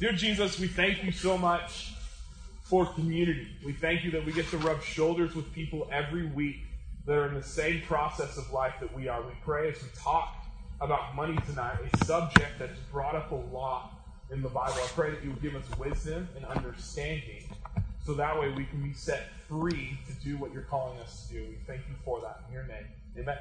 Dear 0.00 0.12
Jesus, 0.12 0.58
we 0.58 0.66
thank 0.66 1.04
you 1.04 1.12
so 1.12 1.36
much 1.36 1.92
for 2.62 2.86
community. 2.86 3.48
We 3.62 3.74
thank 3.74 4.02
you 4.02 4.10
that 4.12 4.24
we 4.24 4.32
get 4.32 4.48
to 4.48 4.56
rub 4.56 4.82
shoulders 4.82 5.34
with 5.34 5.52
people 5.52 5.90
every 5.92 6.24
week 6.24 6.56
that 7.04 7.12
are 7.12 7.28
in 7.28 7.34
the 7.34 7.42
same 7.42 7.82
process 7.82 8.38
of 8.38 8.50
life 8.50 8.72
that 8.80 8.94
we 8.94 9.08
are. 9.08 9.20
We 9.20 9.34
pray 9.44 9.68
as 9.68 9.82
we 9.82 9.90
talk 9.94 10.42
about 10.80 11.14
money 11.14 11.36
tonight, 11.46 11.76
a 11.92 12.04
subject 12.06 12.58
that's 12.58 12.80
brought 12.90 13.14
up 13.14 13.30
a 13.30 13.34
lot 13.34 13.92
in 14.32 14.40
the 14.40 14.48
Bible. 14.48 14.72
I 14.82 14.88
pray 14.94 15.10
that 15.10 15.22
you 15.22 15.32
would 15.32 15.42
give 15.42 15.54
us 15.54 15.66
wisdom 15.78 16.30
and 16.34 16.46
understanding 16.46 17.44
so 18.06 18.14
that 18.14 18.40
way 18.40 18.48
we 18.56 18.64
can 18.64 18.82
be 18.82 18.94
set 18.94 19.28
free 19.50 19.98
to 20.06 20.14
do 20.24 20.38
what 20.38 20.50
you're 20.50 20.62
calling 20.62 20.98
us 21.00 21.26
to 21.26 21.34
do. 21.34 21.44
We 21.46 21.56
thank 21.66 21.82
you 21.86 21.94
for 22.06 22.22
that 22.22 22.40
in 22.48 22.54
your 22.54 22.64
name. 22.64 22.86
Amen. 23.18 23.36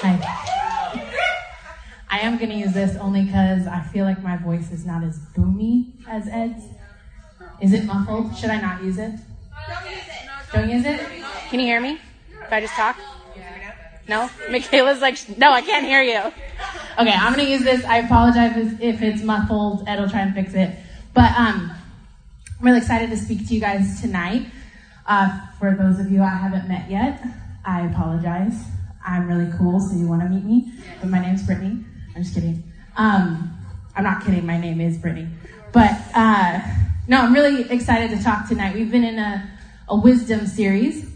Hi. 0.00 0.64
I 2.18 2.22
am 2.22 2.36
going 2.36 2.50
to 2.50 2.56
use 2.56 2.72
this 2.72 2.96
only 2.96 3.22
because 3.22 3.68
I 3.68 3.78
feel 3.78 4.04
like 4.04 4.20
my 4.24 4.36
voice 4.36 4.72
is 4.72 4.84
not 4.84 5.04
as 5.04 5.20
boomy 5.36 5.92
as 6.08 6.26
Ed's. 6.26 6.64
Is 7.62 7.72
it 7.72 7.84
muffled? 7.84 8.36
Should 8.36 8.50
I 8.50 8.60
not 8.60 8.82
use 8.82 8.98
it? 8.98 9.12
Don't 10.52 10.68
use 10.68 10.84
it? 10.84 10.98
Can 11.48 11.60
you 11.60 11.66
hear 11.66 11.80
me? 11.80 12.00
If 12.42 12.52
I 12.52 12.60
just 12.60 12.74
talk? 12.74 12.98
No? 14.08 14.28
Michaela's 14.50 15.00
like, 15.00 15.16
no, 15.38 15.52
I 15.52 15.62
can't 15.62 15.86
hear 15.86 16.02
you. 16.02 16.18
Okay, 16.98 17.12
I'm 17.12 17.34
going 17.34 17.46
to 17.46 17.52
use 17.52 17.62
this. 17.62 17.84
I 17.84 17.98
apologize 17.98 18.56
if 18.80 19.00
it's 19.00 19.22
muffled. 19.22 19.84
Ed 19.86 20.00
will 20.00 20.10
try 20.10 20.22
and 20.22 20.34
fix 20.34 20.54
it. 20.54 20.76
But 21.14 21.30
um, 21.38 21.70
I'm 22.58 22.66
really 22.66 22.78
excited 22.78 23.10
to 23.10 23.16
speak 23.16 23.46
to 23.46 23.54
you 23.54 23.60
guys 23.60 24.00
tonight. 24.00 24.46
Uh, 25.06 25.38
for 25.60 25.72
those 25.76 26.00
of 26.00 26.10
you 26.10 26.22
I 26.22 26.30
haven't 26.30 26.66
met 26.66 26.90
yet, 26.90 27.24
I 27.64 27.86
apologize. 27.86 28.60
I'm 29.06 29.28
really 29.28 29.56
cool, 29.56 29.78
so 29.78 29.94
you 29.94 30.08
want 30.08 30.22
to 30.22 30.28
meet 30.28 30.42
me. 30.42 30.72
But 31.00 31.10
my 31.10 31.20
name's 31.20 31.44
Brittany. 31.44 31.84
I'm 32.18 32.24
just 32.24 32.34
kidding. 32.34 32.64
Um, 32.96 33.56
I'm 33.94 34.02
not 34.02 34.24
kidding. 34.24 34.44
My 34.44 34.58
name 34.58 34.80
is 34.80 34.98
Brittany. 34.98 35.28
But 35.72 35.96
uh, 36.16 36.60
no, 37.06 37.20
I'm 37.20 37.32
really 37.32 37.70
excited 37.70 38.10
to 38.10 38.24
talk 38.24 38.48
tonight. 38.48 38.74
We've 38.74 38.90
been 38.90 39.04
in 39.04 39.20
a, 39.20 39.48
a 39.88 39.96
wisdom 39.96 40.48
series, 40.48 41.08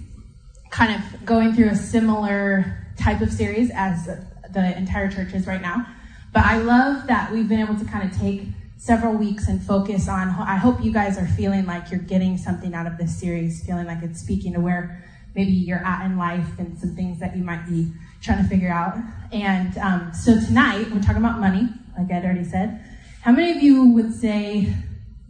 kind 0.71 0.95
of 0.95 1.25
going 1.27 1.55
through 1.55 1.71
a 1.71 1.75
similar 1.75 2.87
type 2.97 3.21
of 3.21 3.33
series 3.33 3.73
as 3.75 4.07
the 4.53 4.77
entire 4.79 5.11
church 5.11 5.35
is 5.35 5.45
right 5.45 5.61
now. 5.61 5.85
But 6.33 6.45
I 6.45 6.59
love 6.59 7.09
that 7.09 7.33
we've 7.33 7.49
been 7.49 7.59
able 7.59 7.77
to 7.81 7.85
kind 7.85 8.09
of 8.09 8.17
take 8.17 8.43
several 8.79 9.15
weeks 9.15 9.49
and 9.49 9.61
focus 9.61 10.09
on. 10.09 10.29
I 10.29 10.55
hope 10.55 10.85
you 10.85 10.93
guys 10.93 11.19
are 11.19 11.27
feeling 11.27 11.67
like 11.67 11.91
you're 11.91 11.99
getting 11.99 12.39
something 12.39 12.75
out 12.75 12.87
of 12.87 12.97
this 12.97 13.19
series, 13.19 13.67
feeling 13.67 13.89
like 13.89 14.05
it's 14.05 14.21
speaking 14.21 14.53
to 14.53 14.61
where 14.61 15.05
maybe 15.35 15.51
you're 15.51 15.85
at 15.85 16.07
in 16.07 16.17
life 16.17 16.61
and 16.61 16.79
some 16.79 16.95
things 16.95 17.19
that 17.19 17.37
you 17.37 17.43
might 17.43 17.67
be 17.67 17.91
trying 18.21 18.41
to 18.41 18.49
figure 18.49 18.71
out. 18.71 18.97
And 19.33 19.79
um, 19.79 20.13
so 20.13 20.39
tonight 20.39 20.91
we're 20.93 21.01
talking 21.01 21.17
about 21.17 21.41
money, 21.41 21.67
like 21.97 22.11
Ed 22.11 22.25
already 22.25 22.45
said. 22.45 22.85
How 23.23 23.33
many 23.33 23.51
of 23.53 23.63
you 23.63 23.87
would 23.93 24.13
say 24.13 24.75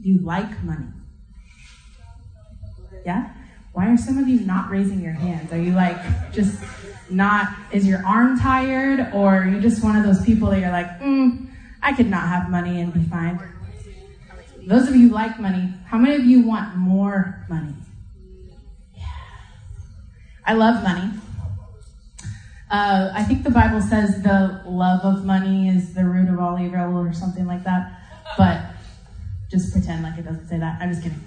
you 0.00 0.19
like 0.19 0.64
money? 0.64 0.89
Yeah? 3.06 3.33
Why 3.72 3.89
are 3.92 3.97
some 3.97 4.19
of 4.19 4.27
you 4.27 4.41
not 4.41 4.70
raising 4.70 5.00
your 5.00 5.12
hands? 5.12 5.53
Are 5.53 5.59
you 5.59 5.72
like 5.72 6.33
just 6.33 6.61
not, 7.11 7.55
is 7.70 7.86
your 7.86 8.05
arm 8.05 8.39
tired? 8.41 9.12
Or 9.14 9.44
are 9.44 9.48
you 9.48 9.61
just 9.61 9.84
one 9.84 9.94
of 9.94 10.05
those 10.05 10.25
people 10.25 10.50
that 10.50 10.59
you're 10.59 10.72
like, 10.72 10.98
mm, 10.98 11.47
I 11.81 11.92
could 11.92 12.11
not 12.11 12.27
have 12.28 12.50
money 12.50 12.81
and 12.81 12.92
be 12.92 13.03
fine? 13.05 13.41
Those 14.66 14.89
of 14.89 14.97
you 14.97 15.09
who 15.09 15.14
like 15.14 15.39
money, 15.39 15.72
how 15.87 15.98
many 15.98 16.16
of 16.16 16.25
you 16.25 16.42
want 16.42 16.77
more 16.77 17.47
money? 17.48 17.75
Yeah. 18.97 19.05
I 20.44 20.55
love 20.55 20.83
money. 20.83 21.11
Uh, 22.73 23.12
I 23.15 23.23
think 23.25 23.45
the 23.45 23.51
Bible 23.51 23.83
says 23.83 24.23
the 24.23 24.62
love 24.65 25.05
of 25.05 25.27
money 25.27 25.69
is 25.69 25.92
the 25.92 26.06
root 26.06 26.31
of 26.31 26.41
all 26.41 26.59
evil 26.59 26.97
or 26.97 27.12
something 27.12 27.47
like 27.47 27.65
that. 27.65 27.92
But 28.39 28.62
just 29.51 29.73
pretend 29.73 30.03
like 30.03 30.19
it 30.19 30.25
doesn't 30.25 30.48
say 30.48 30.59
that. 30.59 30.81
I'm 30.81 30.89
just 30.89 31.03
kidding. 31.03 31.20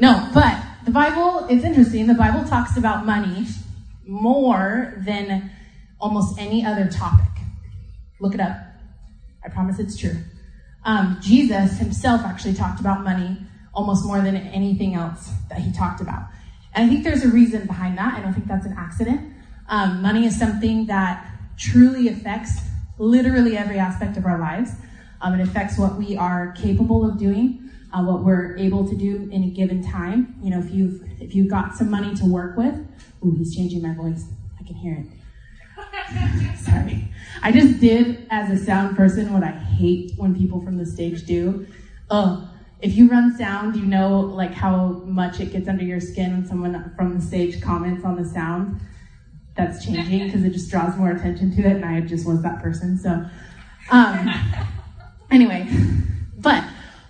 No, 0.00 0.30
but 0.32 0.56
the 0.84 0.92
Bible, 0.92 1.48
it's 1.50 1.64
interesting. 1.64 2.06
The 2.06 2.14
Bible 2.14 2.44
talks 2.44 2.76
about 2.76 3.04
money 3.04 3.44
more 4.06 4.94
than 4.98 5.50
almost 6.00 6.38
any 6.38 6.64
other 6.64 6.88
topic. 6.88 7.42
Look 8.20 8.34
it 8.34 8.40
up. 8.40 8.56
I 9.44 9.48
promise 9.48 9.80
it's 9.80 9.98
true. 9.98 10.16
Um, 10.84 11.18
Jesus 11.20 11.76
himself 11.78 12.20
actually 12.20 12.54
talked 12.54 12.78
about 12.78 13.02
money 13.02 13.38
almost 13.74 14.06
more 14.06 14.20
than 14.20 14.36
anything 14.36 14.94
else 14.94 15.32
that 15.48 15.58
he 15.58 15.72
talked 15.72 16.00
about. 16.00 16.28
And 16.72 16.88
I 16.88 16.92
think 16.92 17.02
there's 17.02 17.24
a 17.24 17.30
reason 17.30 17.66
behind 17.66 17.98
that. 17.98 18.14
I 18.14 18.20
don't 18.20 18.32
think 18.32 18.46
that's 18.46 18.66
an 18.66 18.76
accident. 18.78 19.33
Um, 19.68 20.02
money 20.02 20.26
is 20.26 20.38
something 20.38 20.86
that 20.86 21.26
truly 21.56 22.08
affects 22.08 22.60
literally 22.98 23.56
every 23.56 23.78
aspect 23.78 24.16
of 24.16 24.26
our 24.26 24.38
lives. 24.38 24.72
Um, 25.20 25.38
it 25.38 25.42
affects 25.42 25.78
what 25.78 25.96
we 25.96 26.16
are 26.16 26.52
capable 26.52 27.08
of 27.08 27.18
doing, 27.18 27.70
uh, 27.92 28.02
what 28.02 28.22
we're 28.22 28.56
able 28.58 28.86
to 28.86 28.94
do 28.94 29.28
in 29.32 29.44
a 29.44 29.48
given 29.48 29.82
time. 29.82 30.36
You 30.42 30.50
know, 30.50 30.58
if 30.58 30.70
you've 30.70 31.02
if 31.20 31.34
you've 31.34 31.48
got 31.48 31.74
some 31.74 31.90
money 31.90 32.14
to 32.16 32.26
work 32.26 32.56
with, 32.56 32.74
ooh, 33.24 33.34
he's 33.36 33.54
changing 33.54 33.82
my 33.82 33.94
voice. 33.94 34.26
I 34.60 34.64
can 34.64 34.76
hear 34.76 34.98
it. 34.98 36.58
Sorry. 36.58 37.08
I 37.42 37.50
just 37.52 37.80
did 37.80 38.26
as 38.30 38.50
a 38.50 38.62
sound 38.62 38.96
person 38.96 39.32
what 39.32 39.42
I 39.42 39.52
hate 39.52 40.12
when 40.16 40.36
people 40.36 40.60
from 40.62 40.76
the 40.76 40.86
stage 40.86 41.24
do. 41.24 41.66
Oh, 42.10 42.48
if 42.80 42.94
you 42.94 43.10
run 43.10 43.34
sound, 43.36 43.76
you 43.76 43.86
know 43.86 44.20
like 44.20 44.52
how 44.52 44.88
much 45.06 45.40
it 45.40 45.52
gets 45.52 45.68
under 45.68 45.84
your 45.84 46.00
skin 46.00 46.32
when 46.32 46.46
someone 46.46 46.92
from 46.96 47.14
the 47.18 47.24
stage 47.24 47.62
comments 47.62 48.04
on 48.04 48.16
the 48.16 48.28
sound 48.28 48.80
that's 49.56 49.84
changing 49.84 50.26
because 50.26 50.44
it 50.44 50.50
just 50.50 50.70
draws 50.70 50.96
more 50.96 51.10
attention 51.10 51.54
to 51.56 51.62
it, 51.62 51.76
and 51.76 51.84
I 51.84 52.00
just 52.00 52.26
was 52.26 52.42
that 52.42 52.60
person. 52.60 52.98
So, 52.98 53.24
um, 53.90 54.30
anyway, 55.30 55.68
but 56.38 56.64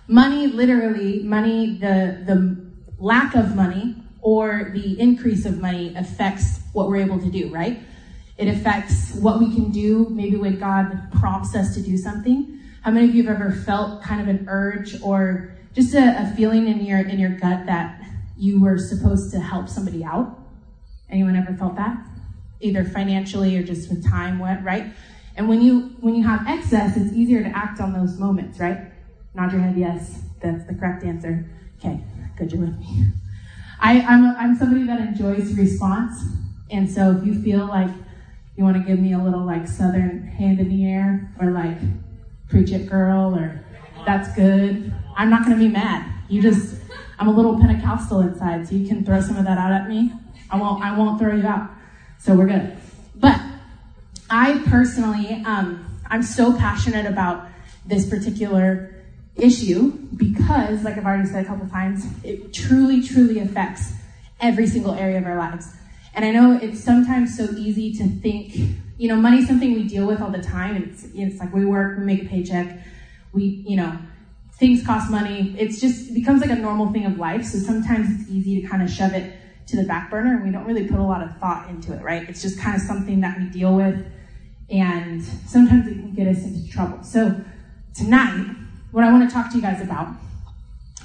money, 0.07 0.47
literally, 0.47 1.23
money, 1.23 1.77
the 1.77 2.21
the 2.25 2.65
lack 2.99 3.35
of 3.35 3.55
money 3.55 3.95
or 4.21 4.71
the 4.73 4.99
increase 4.99 5.45
of 5.45 5.59
money 5.59 5.93
affects 5.95 6.59
what 6.73 6.87
we're 6.87 6.97
able 6.97 7.19
to 7.19 7.29
do, 7.29 7.49
right? 7.49 7.79
It 8.37 8.47
affects 8.47 9.13
what 9.15 9.39
we 9.39 9.53
can 9.53 9.71
do, 9.71 10.07
maybe 10.09 10.35
when 10.35 10.57
God 10.59 11.11
prompts 11.11 11.55
us 11.55 11.73
to 11.75 11.81
do 11.81 11.97
something. 11.97 12.59
How 12.81 12.91
many 12.91 13.07
of 13.07 13.15
you 13.15 13.23
have 13.23 13.35
ever 13.35 13.51
felt 13.51 14.01
kind 14.01 14.21
of 14.21 14.27
an 14.27 14.45
urge 14.49 15.01
or 15.01 15.51
just 15.73 15.93
a, 15.93 16.21
a 16.21 16.35
feeling 16.35 16.67
in 16.67 16.85
your 16.85 16.99
in 16.99 17.17
your 17.19 17.31
gut 17.31 17.65
that 17.65 18.01
you 18.37 18.61
were 18.61 18.77
supposed 18.77 19.31
to 19.31 19.39
help 19.39 19.69
somebody 19.69 20.03
out? 20.03 20.37
Anyone 21.09 21.35
ever 21.35 21.53
felt 21.53 21.75
that? 21.75 21.97
Either 22.65 22.83
financially 22.83 23.55
or 23.57 23.63
just 23.63 23.89
with 23.89 24.07
time 24.09 24.39
went 24.39 24.63
right? 24.65 24.93
And 25.37 25.49
when 25.49 25.61
you 25.61 25.95
when 25.99 26.15
you 26.15 26.23
have 26.23 26.47
excess 26.47 26.97
it's 26.97 27.13
easier 27.13 27.43
to 27.43 27.49
act 27.49 27.79
on 27.79 27.93
those 27.93 28.17
moments 28.17 28.59
right? 28.59 28.91
Nod 29.33 29.51
your 29.51 29.61
head 29.61 29.77
yes 29.77 30.21
that's 30.41 30.65
the 30.65 30.73
correct 30.73 31.03
answer. 31.03 31.49
Okay 31.79 32.03
good 32.37 32.51
you're 32.51 32.61
with 32.61 32.77
me. 32.79 33.05
I, 33.79 34.01
I'm, 34.01 34.23
a, 34.25 34.35
I'm 34.39 34.55
somebody 34.55 34.85
that 34.87 34.99
enjoys 34.99 35.53
response 35.53 36.23
and 36.71 36.89
so 36.89 37.11
if 37.11 37.25
you 37.25 37.41
feel 37.41 37.65
like 37.65 37.89
you 38.55 38.63
want 38.63 38.77
to 38.77 38.83
give 38.83 38.99
me 38.99 39.13
a 39.13 39.17
little 39.17 39.45
like 39.45 39.67
southern 39.67 40.27
hand 40.27 40.59
in 40.59 40.69
the 40.69 40.85
air 40.85 41.31
or 41.39 41.51
like 41.51 41.77
preach 42.49 42.71
it 42.71 42.89
girl 42.89 43.35
or 43.35 43.63
that's 44.05 44.33
good 44.35 44.93
i'm 45.17 45.29
not 45.29 45.45
going 45.45 45.57
to 45.57 45.63
be 45.63 45.69
mad. 45.69 46.11
You 46.29 46.41
just 46.41 46.81
i'm 47.19 47.27
a 47.27 47.31
little 47.31 47.59
pentecostal 47.59 48.21
inside 48.21 48.67
so 48.67 48.75
you 48.75 48.87
can 48.87 49.05
throw 49.05 49.21
some 49.21 49.37
of 49.37 49.45
that 49.45 49.57
out 49.57 49.71
at 49.71 49.87
me. 49.89 50.11
I 50.49 50.57
won't 50.57 50.83
i 50.83 50.97
won't 50.97 51.19
throw 51.19 51.35
you 51.35 51.45
out 51.45 51.69
so 52.25 52.33
we're 52.33 52.47
good. 52.47 52.75
But 53.13 53.39
I 54.31 54.63
personally, 54.65 55.43
um, 55.45 55.85
I'm 56.07 56.23
so 56.23 56.57
passionate 56.57 57.05
about 57.05 57.47
this 57.85 58.09
particular 58.09 58.95
issue 59.35 59.91
because, 60.17 60.83
like 60.83 60.97
I've 60.97 61.05
already 61.05 61.27
said 61.27 61.45
a 61.45 61.47
couple 61.47 61.67
times, 61.69 62.03
it 62.23 62.51
truly, 62.51 63.03
truly 63.03 63.39
affects 63.39 63.93
every 64.39 64.65
single 64.65 64.95
area 64.95 65.19
of 65.19 65.27
our 65.27 65.37
lives. 65.37 65.67
And 66.15 66.25
I 66.25 66.31
know 66.31 66.57
it's 66.59 66.83
sometimes 66.83 67.37
so 67.37 67.43
easy 67.51 67.93
to 67.93 68.07
think, 68.07 68.55
you 68.97 69.07
know, 69.07 69.17
money's 69.17 69.47
something 69.47 69.73
we 69.73 69.83
deal 69.83 70.07
with 70.07 70.19
all 70.19 70.31
the 70.31 70.41
time. 70.41 70.77
It's, 70.77 71.05
it's 71.13 71.39
like 71.39 71.53
we 71.53 71.63
work, 71.63 71.99
we 71.99 72.05
make 72.05 72.23
a 72.23 72.25
paycheck, 72.25 72.79
we, 73.33 73.43
you 73.43 73.75
know, 73.75 73.99
things 74.53 74.83
cost 74.83 75.11
money. 75.11 75.53
It's 75.59 75.79
just, 75.79 76.09
it 76.09 76.15
becomes 76.15 76.41
like 76.41 76.49
a 76.49 76.55
normal 76.55 76.91
thing 76.91 77.05
of 77.05 77.19
life. 77.19 77.45
So 77.45 77.59
sometimes 77.59 78.07
it's 78.09 78.31
easy 78.31 78.61
to 78.61 78.67
kind 78.67 78.81
of 78.81 78.89
shove 78.89 79.13
it 79.13 79.31
to 79.67 79.77
the 79.77 79.83
back 79.83 80.09
burner 80.09 80.35
and 80.35 80.43
we 80.43 80.51
don't 80.51 80.65
really 80.65 80.87
put 80.87 80.99
a 80.99 81.03
lot 81.03 81.21
of 81.21 81.35
thought 81.37 81.69
into 81.69 81.93
it, 81.93 82.01
right? 82.01 82.27
It's 82.29 82.41
just 82.41 82.59
kind 82.59 82.75
of 82.75 82.81
something 82.81 83.21
that 83.21 83.37
we 83.37 83.45
deal 83.45 83.75
with 83.75 84.05
and 84.69 85.23
sometimes 85.23 85.87
it 85.87 85.93
can 85.93 86.13
get 86.13 86.27
us 86.27 86.43
into 86.43 86.69
trouble. 86.69 87.03
So 87.03 87.39
tonight, 87.93 88.55
what 88.91 89.03
I 89.03 89.11
want 89.11 89.29
to 89.29 89.33
talk 89.33 89.51
to 89.51 89.55
you 89.57 89.61
guys 89.61 89.81
about, 89.81 90.09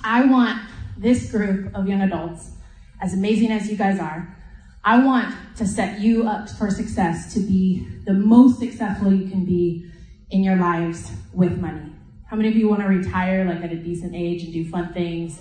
I 0.02 0.24
want 0.24 0.60
this 0.96 1.30
group 1.30 1.74
of 1.74 1.88
young 1.88 2.02
adults, 2.02 2.52
as 3.00 3.14
amazing 3.14 3.50
as 3.50 3.70
you 3.70 3.76
guys 3.76 3.98
are, 3.98 4.36
I 4.82 5.04
want 5.04 5.34
to 5.56 5.66
set 5.66 6.00
you 6.00 6.26
up 6.26 6.48
for 6.48 6.70
success 6.70 7.34
to 7.34 7.40
be 7.40 7.86
the 8.06 8.14
most 8.14 8.58
successful 8.58 9.12
you 9.12 9.28
can 9.28 9.44
be 9.44 9.90
in 10.30 10.42
your 10.42 10.56
lives 10.56 11.12
with 11.34 11.58
money. 11.58 11.92
How 12.26 12.36
many 12.36 12.48
of 12.48 12.56
you 12.56 12.68
want 12.68 12.80
to 12.80 12.86
retire 12.86 13.44
like 13.44 13.62
at 13.62 13.72
a 13.72 13.76
decent 13.76 14.14
age 14.14 14.44
and 14.44 14.52
do 14.52 14.64
fun 14.70 14.92
things? 14.94 15.40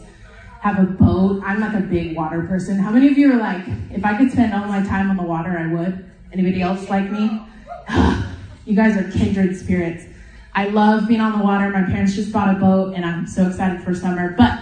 Have 0.61 0.79
a 0.79 0.83
boat. 0.83 1.41
I'm 1.45 1.59
like 1.59 1.73
a 1.73 1.81
big 1.85 2.15
water 2.15 2.41
person. 2.43 2.77
How 2.77 2.91
many 2.91 3.07
of 3.07 3.17
you 3.17 3.31
are 3.33 3.37
like, 3.37 3.63
if 3.91 4.03
I 4.03 4.17
could 4.17 4.31
spend 4.31 4.53
all 4.53 4.65
my 4.65 4.83
time 4.83 5.09
on 5.09 5.17
the 5.17 5.23
water, 5.23 5.57
I 5.57 5.73
would? 5.73 6.05
Anybody 6.31 6.61
else 6.61 6.89
like 6.89 7.09
me? 7.11 7.41
You 8.65 8.75
guys 8.75 8.95
are 8.95 9.09
kindred 9.09 9.57
spirits. 9.57 10.03
I 10.53 10.67
love 10.67 11.07
being 11.07 11.21
on 11.21 11.39
the 11.39 11.43
water. 11.43 11.71
My 11.71 11.81
parents 11.81 12.13
just 12.13 12.31
bought 12.31 12.55
a 12.55 12.59
boat, 12.59 12.93
and 12.93 13.03
I'm 13.03 13.25
so 13.25 13.47
excited 13.47 13.81
for 13.81 13.95
summer. 13.95 14.35
But 14.37 14.61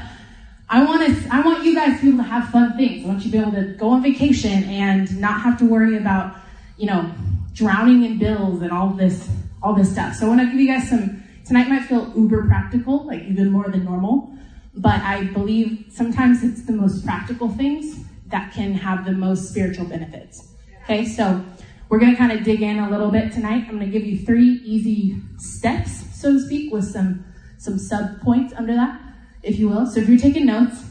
I 0.70 0.86
want 0.86 1.06
to, 1.06 1.28
I 1.30 1.42
want 1.42 1.66
you 1.66 1.76
guys 1.76 2.00
to 2.00 2.04
be 2.04 2.08
able 2.10 2.20
to 2.20 2.30
have 2.30 2.50
fun 2.50 2.78
things. 2.78 3.04
I 3.04 3.08
want 3.10 3.26
you 3.26 3.32
to 3.32 3.38
be 3.38 3.42
able 3.42 3.52
to 3.52 3.74
go 3.74 3.90
on 3.90 4.04
vacation 4.04 4.64
and 4.66 5.20
not 5.20 5.42
have 5.42 5.58
to 5.60 5.66
worry 5.66 5.98
about, 5.98 6.38
you 6.78 6.86
know, 6.86 7.12
drowning 7.54 8.06
in 8.06 8.18
bills 8.18 8.62
and 8.62 8.72
all 8.72 8.92
this, 8.92 9.30
all 9.62 9.74
this 9.74 9.92
stuff. 9.92 10.16
So 10.16 10.28
I 10.28 10.30
want 10.30 10.42
to 10.42 10.46
give 10.48 10.56
you 10.56 10.68
guys 10.68 10.90
some. 10.90 11.24
Tonight 11.46 11.68
might 11.68 11.84
feel 11.84 12.14
uber 12.16 12.48
practical, 12.48 13.06
like 13.06 13.24
even 13.24 13.50
more 13.50 13.70
than 13.70 13.84
normal, 13.84 14.38
but 14.78 15.02
I 15.02 15.24
believe 15.26 15.88
sometimes 15.90 16.44
it's 16.44 16.66
the 16.66 16.72
most 16.72 17.04
practical 17.04 17.50
things 17.50 18.06
that 18.28 18.54
can 18.54 18.74
have 18.74 19.06
the 19.06 19.12
most 19.12 19.50
spiritual 19.50 19.86
benefits. 19.86 20.54
Okay, 20.84 21.06
so 21.06 21.44
we're 21.90 22.00
going 22.00 22.12
to 22.12 22.18
kind 22.18 22.32
of 22.32 22.44
dig 22.44 22.62
in 22.62 22.80
a 22.80 22.90
little 22.90 23.10
bit 23.10 23.32
tonight. 23.32 23.66
I'm 23.68 23.80
going 23.80 23.92
to 23.92 24.00
give 24.00 24.06
you 24.06 24.20
three 24.24 24.62
easy 24.64 25.22
steps, 25.38 26.04
so 26.20 26.34
to 26.34 26.40
speak, 26.40 26.72
with 26.72 26.86
some 26.86 27.26
some 27.58 27.80
sub 27.80 28.22
points 28.22 28.54
under 28.54 28.76
that, 28.76 29.02
if 29.42 29.58
you 29.58 29.68
will. 29.68 29.88
So 29.88 30.00
if 30.00 30.08
you're 30.08 30.20
taking 30.20 30.46
notes, 30.46 30.84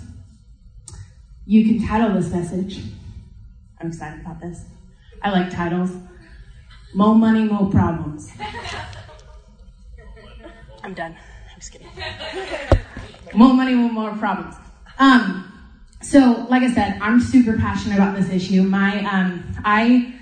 you 1.45 1.65
can 1.65 1.87
title 1.87 2.13
this 2.13 2.33
message. 2.33 2.81
I'm 3.81 3.89
excited 3.89 4.21
about 4.21 4.41
this. 4.41 4.65
I 5.23 5.31
like 5.31 5.51
titles. 5.51 5.93
More 6.93 7.15
money, 7.15 7.45
more 7.45 7.71
problems. 7.71 8.33
I'm 10.83 10.95
done. 10.95 11.17
I'm 11.53 11.61
just 11.61 11.73
kidding. 11.73 11.89
more 13.35 13.55
money, 13.55 13.75
more 13.75 14.15
problems. 14.15 14.55
Um, 14.99 15.53
so, 16.03 16.47
like 16.49 16.63
I 16.63 16.73
said, 16.73 16.99
I'm 17.01 17.21
super 17.21 17.59
passionate 17.59 17.97
about 17.97 18.17
this 18.17 18.31
issue. 18.31 18.63
My, 18.63 19.05
um, 19.05 19.45
I 19.65 20.15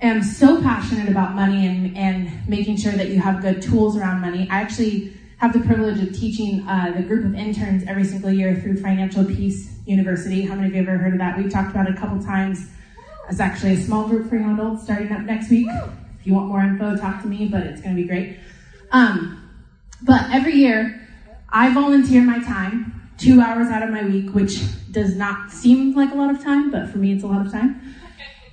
am 0.00 0.22
so 0.22 0.60
passionate 0.62 1.08
about 1.08 1.34
money 1.34 1.66
and, 1.66 1.96
and 1.96 2.48
making 2.48 2.76
sure 2.76 2.92
that 2.92 3.08
you 3.08 3.20
have 3.20 3.40
good 3.40 3.62
tools 3.62 3.96
around 3.96 4.20
money. 4.20 4.48
I 4.50 4.60
actually 4.60 5.12
have 5.38 5.52
the 5.52 5.60
privilege 5.60 6.00
of 6.00 6.14
teaching 6.14 6.66
uh, 6.66 6.92
the 6.96 7.02
group 7.02 7.24
of 7.24 7.34
interns 7.34 7.84
every 7.86 8.04
single 8.04 8.30
year 8.30 8.56
through 8.56 8.80
Financial 8.80 9.24
Peace 9.24 9.78
University. 9.84 10.42
How 10.42 10.54
many 10.54 10.68
of 10.68 10.74
you 10.74 10.80
have 10.80 10.88
ever 10.88 10.98
heard 10.98 11.12
of 11.12 11.18
that? 11.18 11.36
We've 11.36 11.52
talked 11.52 11.70
about 11.70 11.88
it 11.88 11.94
a 11.94 11.98
couple 11.98 12.22
times. 12.22 12.68
It's 13.28 13.40
actually 13.40 13.74
a 13.74 13.76
small 13.76 14.08
group 14.08 14.28
for 14.28 14.36
young 14.36 14.54
adults 14.54 14.84
starting 14.84 15.12
up 15.12 15.22
next 15.22 15.50
week. 15.50 15.68
If 16.20 16.26
you 16.26 16.34
want 16.34 16.48
more 16.48 16.60
info, 16.60 16.96
talk 16.96 17.22
to 17.22 17.28
me, 17.28 17.48
but 17.48 17.62
it's 17.64 17.80
going 17.80 17.94
to 17.94 18.00
be 18.00 18.08
great. 18.08 18.38
Um, 18.92 19.50
but 20.02 20.30
every 20.32 20.54
year, 20.54 21.05
I 21.56 21.72
volunteer 21.72 22.20
my 22.20 22.38
time, 22.40 23.08
two 23.16 23.40
hours 23.40 23.68
out 23.68 23.82
of 23.82 23.88
my 23.88 24.04
week, 24.04 24.34
which 24.34 24.60
does 24.90 25.16
not 25.16 25.50
seem 25.50 25.94
like 25.94 26.12
a 26.12 26.14
lot 26.14 26.30
of 26.30 26.44
time, 26.44 26.70
but 26.70 26.90
for 26.90 26.98
me, 26.98 27.14
it's 27.14 27.24
a 27.24 27.26
lot 27.26 27.46
of 27.46 27.50
time. 27.50 27.94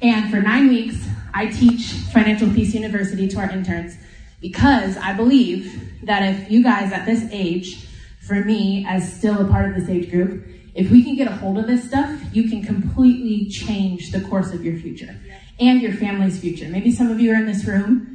And 0.02 0.32
for 0.32 0.40
nine 0.40 0.70
weeks, 0.70 1.06
I 1.34 1.48
teach 1.48 1.88
Financial 2.14 2.50
Peace 2.50 2.74
University 2.74 3.28
to 3.28 3.40
our 3.40 3.52
interns 3.52 3.98
because 4.40 4.96
I 4.96 5.12
believe 5.12 6.06
that 6.06 6.24
if 6.24 6.50
you 6.50 6.64
guys 6.64 6.94
at 6.94 7.06
this 7.06 7.28
age, 7.30 7.86
for 8.22 8.36
me 8.36 8.86
as 8.88 9.18
still 9.18 9.46
a 9.46 9.50
part 9.50 9.68
of 9.68 9.76
this 9.76 9.90
age 9.90 10.10
group, 10.10 10.48
if 10.74 10.90
we 10.90 11.04
can 11.04 11.18
get 11.18 11.28
a 11.28 11.36
hold 11.36 11.58
of 11.58 11.68
this 11.68 11.86
stuff, 11.86 12.10
you 12.32 12.50
can 12.50 12.64
completely 12.64 13.50
change 13.50 14.12
the 14.12 14.22
course 14.22 14.54
of 14.54 14.64
your 14.64 14.78
future 14.80 15.14
and 15.60 15.82
your 15.82 15.92
family's 15.92 16.40
future. 16.40 16.70
Maybe 16.70 16.90
some 16.90 17.12
of 17.12 17.20
you 17.20 17.34
are 17.34 17.36
in 17.36 17.48
this 17.48 17.66
room 17.66 18.12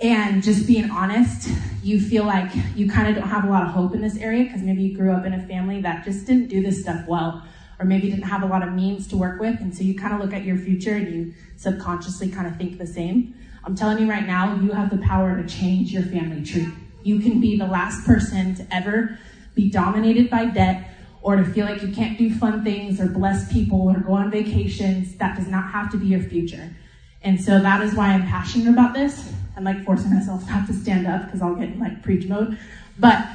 and 0.00 0.42
just 0.42 0.66
being 0.66 0.90
honest, 0.90 1.50
you 1.82 2.00
feel 2.00 2.24
like 2.24 2.50
you 2.76 2.88
kind 2.88 3.08
of 3.08 3.16
don't 3.16 3.28
have 3.28 3.44
a 3.44 3.48
lot 3.48 3.64
of 3.64 3.70
hope 3.70 3.94
in 3.94 4.00
this 4.00 4.16
area 4.18 4.44
because 4.44 4.62
maybe 4.62 4.82
you 4.82 4.96
grew 4.96 5.12
up 5.12 5.24
in 5.24 5.32
a 5.32 5.46
family 5.46 5.80
that 5.80 6.04
just 6.04 6.26
didn't 6.26 6.48
do 6.48 6.62
this 6.62 6.82
stuff 6.82 7.04
well, 7.08 7.44
or 7.80 7.84
maybe 7.84 8.08
didn't 8.08 8.24
have 8.24 8.42
a 8.42 8.46
lot 8.46 8.62
of 8.62 8.72
means 8.72 9.08
to 9.08 9.16
work 9.16 9.40
with. 9.40 9.60
And 9.60 9.74
so 9.74 9.82
you 9.82 9.94
kind 9.94 10.14
of 10.14 10.20
look 10.20 10.32
at 10.32 10.44
your 10.44 10.56
future 10.56 10.94
and 10.94 11.12
you 11.12 11.34
subconsciously 11.56 12.30
kind 12.30 12.46
of 12.46 12.56
think 12.56 12.78
the 12.78 12.86
same. 12.86 13.34
I'm 13.64 13.74
telling 13.74 13.98
you 13.98 14.08
right 14.08 14.26
now, 14.26 14.54
you 14.60 14.70
have 14.70 14.90
the 14.90 14.98
power 14.98 15.40
to 15.40 15.48
change 15.48 15.92
your 15.92 16.04
family 16.04 16.44
tree. 16.44 16.68
You 17.02 17.18
can 17.18 17.40
be 17.40 17.56
the 17.56 17.66
last 17.66 18.06
person 18.06 18.54
to 18.54 18.66
ever 18.74 19.18
be 19.54 19.68
dominated 19.68 20.30
by 20.30 20.46
debt 20.46 20.90
or 21.22 21.36
to 21.36 21.44
feel 21.44 21.66
like 21.66 21.82
you 21.82 21.88
can't 21.88 22.16
do 22.16 22.32
fun 22.32 22.62
things 22.62 23.00
or 23.00 23.08
bless 23.08 23.52
people 23.52 23.88
or 23.88 23.98
go 23.98 24.12
on 24.12 24.30
vacations. 24.30 25.16
That 25.16 25.36
does 25.36 25.48
not 25.48 25.72
have 25.72 25.90
to 25.90 25.96
be 25.96 26.06
your 26.06 26.22
future. 26.22 26.74
And 27.22 27.40
so 27.40 27.60
that 27.60 27.82
is 27.82 27.94
why 27.94 28.08
I'm 28.12 28.26
passionate 28.26 28.68
about 28.68 28.94
this. 28.94 29.32
I'm 29.58 29.64
like 29.64 29.84
forcing 29.84 30.14
myself 30.14 30.48
not 30.48 30.68
to 30.68 30.72
stand 30.72 31.08
up 31.08 31.24
because 31.24 31.42
I'll 31.42 31.56
get 31.56 31.70
in 31.70 31.80
like 31.80 32.00
preach 32.00 32.28
mode. 32.28 32.56
But 32.96 33.26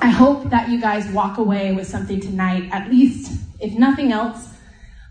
I 0.00 0.08
hope 0.08 0.48
that 0.50 0.68
you 0.68 0.80
guys 0.80 1.08
walk 1.08 1.38
away 1.38 1.74
with 1.74 1.88
something 1.88 2.20
tonight, 2.20 2.68
at 2.70 2.88
least, 2.88 3.40
if 3.58 3.72
nothing 3.72 4.12
else, 4.12 4.54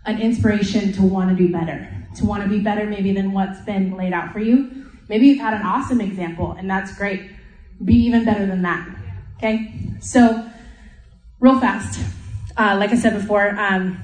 an 0.06 0.18
inspiration 0.22 0.94
to 0.94 1.02
want 1.02 1.28
to 1.28 1.36
do 1.36 1.52
better, 1.52 1.94
to 2.16 2.24
want 2.24 2.42
to 2.42 2.48
be 2.48 2.58
better 2.58 2.86
maybe 2.86 3.12
than 3.12 3.32
what's 3.32 3.60
been 3.60 3.98
laid 3.98 4.14
out 4.14 4.32
for 4.32 4.38
you. 4.38 4.86
Maybe 5.10 5.26
you've 5.26 5.40
had 5.40 5.52
an 5.52 5.60
awesome 5.60 6.00
example, 6.00 6.52
and 6.52 6.70
that's 6.70 6.96
great. 6.96 7.30
Be 7.84 7.94
even 7.94 8.24
better 8.24 8.46
than 8.46 8.62
that. 8.62 8.88
Okay? 9.36 9.74
So, 10.00 10.50
real 11.38 11.60
fast, 11.60 12.00
uh, 12.56 12.76
like 12.80 12.90
I 12.92 12.96
said 12.96 13.12
before, 13.12 13.50
um, 13.58 14.00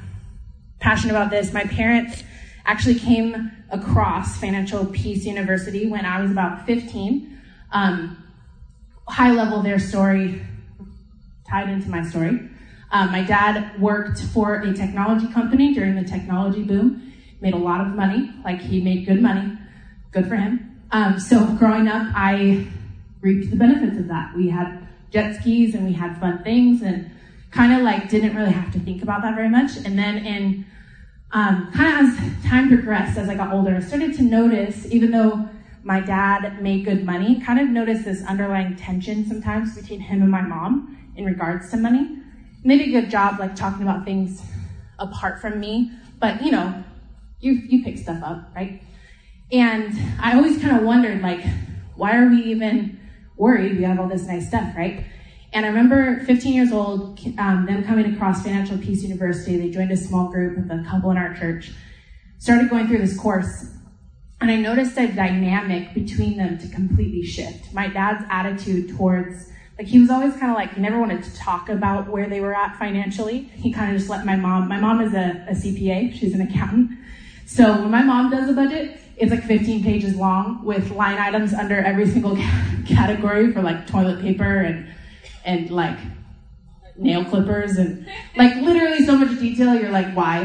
passionate 0.80 1.12
about 1.12 1.30
this. 1.30 1.54
My 1.54 1.64
parents 1.64 2.24
actually 2.70 3.00
came 3.00 3.50
across 3.70 4.38
Financial 4.38 4.86
Peace 4.86 5.24
University 5.24 5.88
when 5.88 6.06
I 6.06 6.22
was 6.22 6.30
about 6.30 6.66
15. 6.66 7.36
Um, 7.72 8.16
high 9.08 9.32
level, 9.32 9.60
their 9.60 9.80
story 9.80 10.40
tied 11.48 11.68
into 11.68 11.90
my 11.90 12.08
story. 12.08 12.48
Um, 12.92 13.10
my 13.10 13.24
dad 13.24 13.80
worked 13.80 14.20
for 14.22 14.60
a 14.60 14.72
technology 14.72 15.26
company 15.32 15.74
during 15.74 15.96
the 15.96 16.04
technology 16.04 16.62
boom, 16.62 17.12
made 17.40 17.54
a 17.54 17.58
lot 17.58 17.80
of 17.80 17.88
money, 17.88 18.30
like 18.44 18.60
he 18.60 18.80
made 18.80 19.04
good 19.04 19.20
money, 19.20 19.58
good 20.12 20.28
for 20.28 20.36
him. 20.36 20.80
Um, 20.92 21.18
so 21.18 21.44
growing 21.56 21.88
up, 21.88 22.06
I 22.14 22.68
reaped 23.20 23.50
the 23.50 23.56
benefits 23.56 23.98
of 23.98 24.06
that. 24.08 24.36
We 24.36 24.48
had 24.48 24.86
jet 25.10 25.40
skis 25.40 25.74
and 25.74 25.84
we 25.84 25.92
had 25.92 26.20
fun 26.20 26.44
things 26.44 26.82
and 26.82 27.10
kind 27.50 27.72
of 27.72 27.82
like 27.82 28.08
didn't 28.08 28.36
really 28.36 28.52
have 28.52 28.72
to 28.74 28.78
think 28.78 29.02
about 29.02 29.22
that 29.22 29.34
very 29.34 29.48
much. 29.48 29.76
And 29.84 29.98
then 29.98 30.18
in 30.18 30.66
um, 31.32 31.70
kind 31.72 32.06
of 32.06 32.18
as 32.18 32.44
time 32.44 32.68
progressed, 32.68 33.16
as 33.18 33.28
I 33.28 33.34
got 33.34 33.52
older, 33.52 33.76
I 33.76 33.80
started 33.80 34.14
to 34.16 34.22
notice, 34.22 34.86
even 34.92 35.10
though 35.10 35.48
my 35.82 36.00
dad 36.00 36.60
made 36.60 36.84
good 36.84 37.04
money, 37.06 37.40
kind 37.40 37.60
of 37.60 37.68
noticed 37.68 38.04
this 38.04 38.24
underlying 38.24 38.76
tension 38.76 39.26
sometimes 39.26 39.74
between 39.80 40.00
him 40.00 40.22
and 40.22 40.30
my 40.30 40.42
mom 40.42 41.12
in 41.16 41.24
regards 41.24 41.70
to 41.70 41.76
money. 41.76 42.18
Did 42.64 42.80
a 42.80 42.90
good 42.90 43.10
job, 43.10 43.38
like 43.38 43.56
talking 43.56 43.82
about 43.82 44.04
things 44.04 44.42
apart 44.98 45.40
from 45.40 45.60
me, 45.60 45.92
but 46.18 46.42
you 46.42 46.50
know, 46.50 46.84
you 47.40 47.52
you 47.52 47.82
pick 47.82 47.96
stuff 47.96 48.22
up, 48.22 48.50
right? 48.54 48.82
And 49.50 49.98
I 50.20 50.36
always 50.36 50.60
kind 50.60 50.76
of 50.76 50.82
wondered, 50.82 51.22
like, 51.22 51.44
why 51.96 52.16
are 52.16 52.28
we 52.28 52.42
even 52.44 53.00
worried? 53.36 53.78
We 53.78 53.84
have 53.84 53.98
all 53.98 54.08
this 54.08 54.26
nice 54.26 54.48
stuff, 54.48 54.76
right? 54.76 55.04
And 55.52 55.66
I 55.66 55.68
remember 55.68 56.20
15 56.24 56.54
years 56.54 56.72
old, 56.72 57.18
um, 57.38 57.66
them 57.66 57.82
coming 57.84 58.14
across 58.14 58.42
Financial 58.42 58.78
Peace 58.78 59.02
University. 59.02 59.56
They 59.56 59.70
joined 59.70 59.90
a 59.90 59.96
small 59.96 60.28
group 60.28 60.56
with 60.56 60.70
a 60.70 60.84
couple 60.88 61.10
in 61.10 61.16
our 61.16 61.34
church, 61.34 61.72
started 62.38 62.70
going 62.70 62.86
through 62.86 62.98
this 62.98 63.18
course. 63.18 63.66
And 64.40 64.50
I 64.50 64.56
noticed 64.56 64.96
a 64.96 65.08
dynamic 65.08 65.92
between 65.92 66.36
them 66.36 66.56
to 66.58 66.68
completely 66.68 67.24
shift. 67.24 67.74
My 67.74 67.88
dad's 67.88 68.24
attitude 68.30 68.96
towards, 68.96 69.50
like, 69.76 69.88
he 69.88 69.98
was 69.98 70.08
always 70.08 70.34
kind 70.34 70.52
of 70.52 70.56
like, 70.56 70.74
he 70.74 70.80
never 70.80 71.00
wanted 71.00 71.24
to 71.24 71.36
talk 71.36 71.68
about 71.68 72.08
where 72.08 72.28
they 72.28 72.40
were 72.40 72.54
at 72.54 72.78
financially. 72.78 73.40
He 73.40 73.72
kind 73.72 73.92
of 73.92 73.98
just 73.98 74.08
let 74.08 74.24
my 74.24 74.36
mom, 74.36 74.68
my 74.68 74.78
mom 74.78 75.00
is 75.00 75.14
a, 75.14 75.44
a 75.48 75.52
CPA, 75.52 76.14
she's 76.14 76.32
an 76.32 76.42
accountant. 76.42 76.92
So 77.44 77.72
when 77.82 77.90
my 77.90 78.02
mom 78.02 78.30
does 78.30 78.48
a 78.48 78.52
budget, 78.52 78.98
it's 79.16 79.32
like 79.32 79.42
15 79.42 79.82
pages 79.82 80.16
long 80.16 80.64
with 80.64 80.92
line 80.92 81.18
items 81.18 81.52
under 81.52 81.78
every 81.78 82.06
single 82.06 82.36
category 82.86 83.52
for 83.52 83.60
like 83.60 83.86
toilet 83.86 84.22
paper 84.22 84.60
and 84.60 84.88
and 85.44 85.70
like 85.70 85.98
nail 86.96 87.24
clippers 87.24 87.76
and 87.76 88.06
like 88.36 88.56
literally 88.56 89.04
so 89.04 89.16
much 89.16 89.38
detail. 89.38 89.74
You're 89.74 89.90
like, 89.90 90.12
why? 90.14 90.44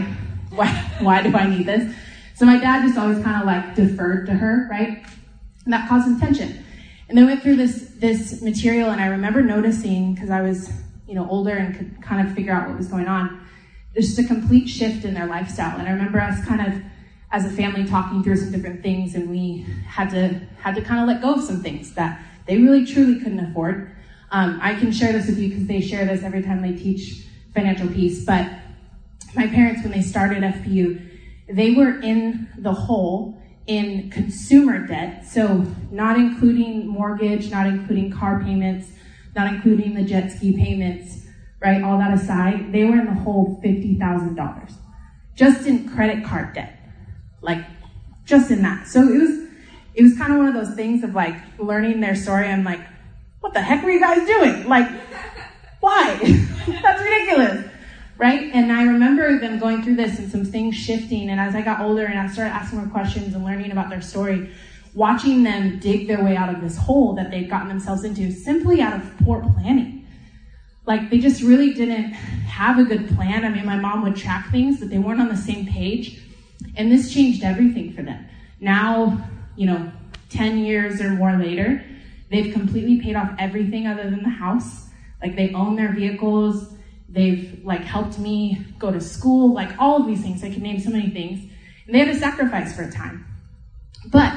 Why, 0.51 0.67
why 0.99 1.21
do 1.21 1.35
I 1.35 1.47
need 1.47 1.65
this? 1.65 1.93
So 2.35 2.45
my 2.45 2.57
dad 2.57 2.85
just 2.85 2.97
always 2.97 3.23
kind 3.23 3.39
of 3.39 3.45
like 3.45 3.75
deferred 3.75 4.25
to 4.27 4.33
her, 4.33 4.67
right? 4.69 5.05
And 5.65 5.73
that 5.73 5.87
caused 5.89 6.05
some 6.05 6.19
tension. 6.19 6.63
And 7.07 7.17
then 7.17 7.25
went 7.25 7.43
through 7.43 7.57
this 7.57 7.91
this 7.97 8.41
material, 8.41 8.89
and 8.89 8.99
I 8.99 9.07
remember 9.07 9.41
noticing 9.41 10.13
because 10.13 10.29
I 10.29 10.41
was 10.41 10.71
you 11.07 11.13
know 11.13 11.29
older 11.29 11.55
and 11.55 11.75
could 11.77 12.01
kind 12.01 12.27
of 12.27 12.33
figure 12.33 12.51
out 12.51 12.67
what 12.67 12.77
was 12.77 12.87
going 12.87 13.07
on. 13.07 13.45
There's 13.93 14.07
just 14.07 14.19
a 14.19 14.23
complete 14.23 14.67
shift 14.67 15.05
in 15.05 15.13
their 15.13 15.27
lifestyle, 15.27 15.77
and 15.77 15.87
I 15.87 15.91
remember 15.91 16.19
us 16.19 16.43
kind 16.45 16.65
of 16.65 16.81
as 17.31 17.45
a 17.45 17.49
family 17.49 17.85
talking 17.85 18.23
through 18.23 18.37
some 18.37 18.51
different 18.51 18.81
things, 18.81 19.13
and 19.13 19.29
we 19.29 19.65
had 19.85 20.09
to 20.11 20.41
had 20.61 20.75
to 20.75 20.81
kind 20.81 21.01
of 21.01 21.07
let 21.07 21.21
go 21.21 21.35
of 21.35 21.43
some 21.43 21.61
things 21.61 21.93
that 21.93 22.23
they 22.47 22.57
really 22.57 22.85
truly 22.85 23.19
couldn't 23.19 23.39
afford. 23.39 23.95
Um, 24.35 24.59
I 24.61 24.75
can 24.75 24.91
share 24.91 25.13
this 25.13 25.27
with 25.27 25.39
you 25.39 25.47
because 25.47 25.65
they 25.65 25.79
share 25.79 26.03
this 26.03 26.21
every 26.21 26.43
time 26.43 26.61
they 26.61 26.73
teach 26.73 27.23
financial 27.53 27.87
peace. 27.87 28.25
But 28.25 28.45
my 29.33 29.47
parents, 29.47 29.81
when 29.81 29.93
they 29.93 30.01
started 30.01 30.43
FPU, 30.43 31.01
they 31.47 31.71
were 31.71 32.01
in 32.01 32.49
the 32.57 32.73
hole 32.73 33.41
in 33.65 34.09
consumer 34.09 34.85
debt. 34.85 35.25
So, 35.25 35.65
not 35.89 36.17
including 36.17 36.85
mortgage, 36.85 37.49
not 37.49 37.65
including 37.65 38.11
car 38.11 38.43
payments, 38.43 38.89
not 39.37 39.53
including 39.53 39.93
the 39.93 40.03
jet 40.03 40.29
ski 40.33 40.51
payments, 40.51 41.27
right? 41.61 41.81
All 41.81 41.97
that 41.97 42.13
aside, 42.13 42.73
they 42.73 42.83
were 42.83 42.99
in 42.99 43.05
the 43.05 43.13
hole 43.13 43.61
$50,000 43.63 44.73
just 45.33 45.65
in 45.65 45.87
credit 45.87 46.25
card 46.25 46.53
debt. 46.55 46.77
Like, 47.39 47.65
just 48.25 48.51
in 48.51 48.61
that. 48.63 48.85
So, 48.89 49.01
it 49.01 49.17
was 49.17 49.45
it 49.93 50.03
was 50.03 50.17
kind 50.17 50.33
of 50.33 50.39
one 50.39 50.47
of 50.49 50.53
those 50.53 50.75
things 50.75 51.05
of 51.05 51.15
like 51.15 51.37
learning 51.57 52.01
their 52.01 52.15
story. 52.15 52.49
I'm 52.49 52.65
like, 52.65 52.81
what 53.45 53.53
the 53.53 53.61
heck 53.61 53.83
were 53.83 53.91
you 53.91 53.99
guys 53.99 54.25
doing? 54.25 54.67
Like, 54.67 54.89
why? 55.79 56.15
That's 56.81 56.99
ridiculous. 56.99 57.69
Right? 58.17 58.49
And 58.55 58.71
I 58.71 58.85
remember 58.85 59.39
them 59.39 59.59
going 59.59 59.83
through 59.83 59.97
this 59.97 60.17
and 60.17 60.31
some 60.31 60.43
things 60.43 60.75
shifting. 60.75 61.29
And 61.29 61.39
as 61.39 61.53
I 61.53 61.61
got 61.61 61.79
older 61.79 62.05
and 62.05 62.17
I 62.17 62.27
started 62.27 62.55
asking 62.55 62.79
more 62.79 62.87
questions 62.87 63.35
and 63.35 63.45
learning 63.45 63.71
about 63.71 63.91
their 63.91 64.01
story, 64.01 64.49
watching 64.95 65.43
them 65.43 65.77
dig 65.77 66.07
their 66.07 66.23
way 66.23 66.35
out 66.35 66.49
of 66.49 66.59
this 66.59 66.75
hole 66.75 67.13
that 67.13 67.29
they'd 67.29 67.47
gotten 67.47 67.67
themselves 67.67 68.03
into 68.03 68.31
simply 68.31 68.81
out 68.81 68.93
of 68.93 69.15
poor 69.19 69.41
planning. 69.41 70.07
Like 70.87 71.11
they 71.11 71.19
just 71.19 71.43
really 71.43 71.71
didn't 71.71 72.13
have 72.13 72.79
a 72.79 72.83
good 72.83 73.07
plan. 73.09 73.45
I 73.45 73.49
mean, 73.49 73.67
my 73.67 73.77
mom 73.77 74.01
would 74.01 74.15
track 74.15 74.49
things, 74.49 74.79
but 74.79 74.89
they 74.89 74.97
weren't 74.97 75.21
on 75.21 75.27
the 75.27 75.37
same 75.37 75.67
page. 75.67 76.19
And 76.75 76.91
this 76.91 77.13
changed 77.13 77.43
everything 77.43 77.93
for 77.93 78.01
them. 78.01 78.25
Now, 78.59 79.23
you 79.55 79.67
know, 79.67 79.91
10 80.31 80.57
years 80.65 80.99
or 80.99 81.11
more 81.11 81.37
later, 81.37 81.85
they've 82.29 82.53
completely 82.53 83.01
paid 83.01 83.15
off 83.15 83.31
everything 83.39 83.87
other 83.87 84.09
than 84.09 84.23
the 84.23 84.29
house. 84.29 84.87
Like 85.21 85.35
they 85.35 85.53
own 85.53 85.75
their 85.75 85.93
vehicles. 85.93 86.73
They've 87.09 87.61
like 87.63 87.83
helped 87.83 88.19
me 88.19 88.65
go 88.79 88.91
to 88.91 88.99
school, 88.99 89.53
like 89.53 89.77
all 89.79 90.01
of 90.01 90.07
these 90.07 90.21
things. 90.21 90.43
I 90.43 90.51
can 90.51 90.61
name 90.61 90.79
so 90.79 90.89
many 90.89 91.09
things. 91.09 91.49
And 91.85 91.95
they 91.95 91.99
had 91.99 92.13
to 92.13 92.19
sacrifice 92.19 92.75
for 92.75 92.83
a 92.83 92.91
time. 92.91 93.25
But 94.07 94.33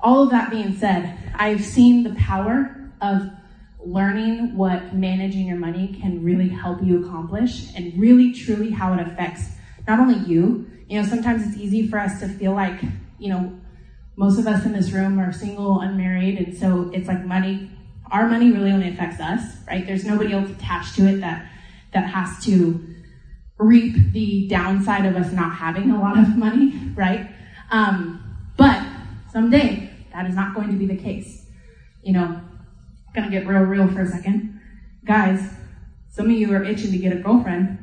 all 0.00 0.22
of 0.22 0.30
that 0.30 0.50
being 0.50 0.76
said, 0.76 1.18
I've 1.34 1.64
seen 1.64 2.02
the 2.02 2.14
power 2.14 2.90
of 3.00 3.30
learning 3.84 4.56
what 4.56 4.94
managing 4.94 5.46
your 5.46 5.56
money 5.56 5.98
can 6.00 6.22
really 6.22 6.48
help 6.48 6.82
you 6.82 7.04
accomplish 7.04 7.74
and 7.74 7.98
really 7.98 8.32
truly 8.32 8.70
how 8.70 8.92
it 8.94 9.00
affects 9.00 9.48
not 9.88 9.98
only 9.98 10.18
you. 10.28 10.70
You 10.88 11.00
know, 11.00 11.08
sometimes 11.08 11.46
it's 11.46 11.56
easy 11.56 11.88
for 11.88 11.98
us 11.98 12.20
to 12.20 12.28
feel 12.28 12.52
like, 12.52 12.80
you 13.18 13.30
know, 13.30 13.58
most 14.16 14.38
of 14.38 14.46
us 14.46 14.64
in 14.64 14.72
this 14.72 14.90
room 14.90 15.18
are 15.18 15.32
single, 15.32 15.80
unmarried, 15.80 16.38
and 16.38 16.56
so 16.56 16.90
it's 16.92 17.08
like 17.08 17.24
money, 17.24 17.70
our 18.10 18.28
money 18.28 18.52
really 18.52 18.70
only 18.70 18.88
affects 18.88 19.20
us, 19.20 19.42
right? 19.66 19.86
There's 19.86 20.04
nobody 20.04 20.34
else 20.34 20.50
attached 20.50 20.96
to 20.96 21.06
it 21.06 21.20
that 21.20 21.48
that 21.92 22.06
has 22.06 22.42
to 22.44 22.86
reap 23.58 24.12
the 24.12 24.48
downside 24.48 25.06
of 25.06 25.16
us 25.16 25.32
not 25.32 25.54
having 25.54 25.90
a 25.90 26.00
lot 26.00 26.18
of 26.18 26.28
money, 26.36 26.72
right? 26.94 27.30
Um, 27.70 28.18
but 28.56 28.82
someday 29.32 29.90
that 30.12 30.26
is 30.26 30.34
not 30.34 30.54
going 30.54 30.68
to 30.68 30.76
be 30.76 30.86
the 30.86 30.96
case. 30.96 31.46
You 32.02 32.14
know, 32.14 32.40
gonna 33.14 33.30
get 33.30 33.46
real 33.46 33.62
real 33.62 33.88
for 33.88 34.02
a 34.02 34.06
second. 34.06 34.60
Guys, 35.04 35.40
some 36.10 36.26
of 36.26 36.32
you 36.32 36.52
are 36.54 36.64
itching 36.64 36.92
to 36.92 36.98
get 36.98 37.12
a 37.12 37.20
girlfriend 37.20 37.78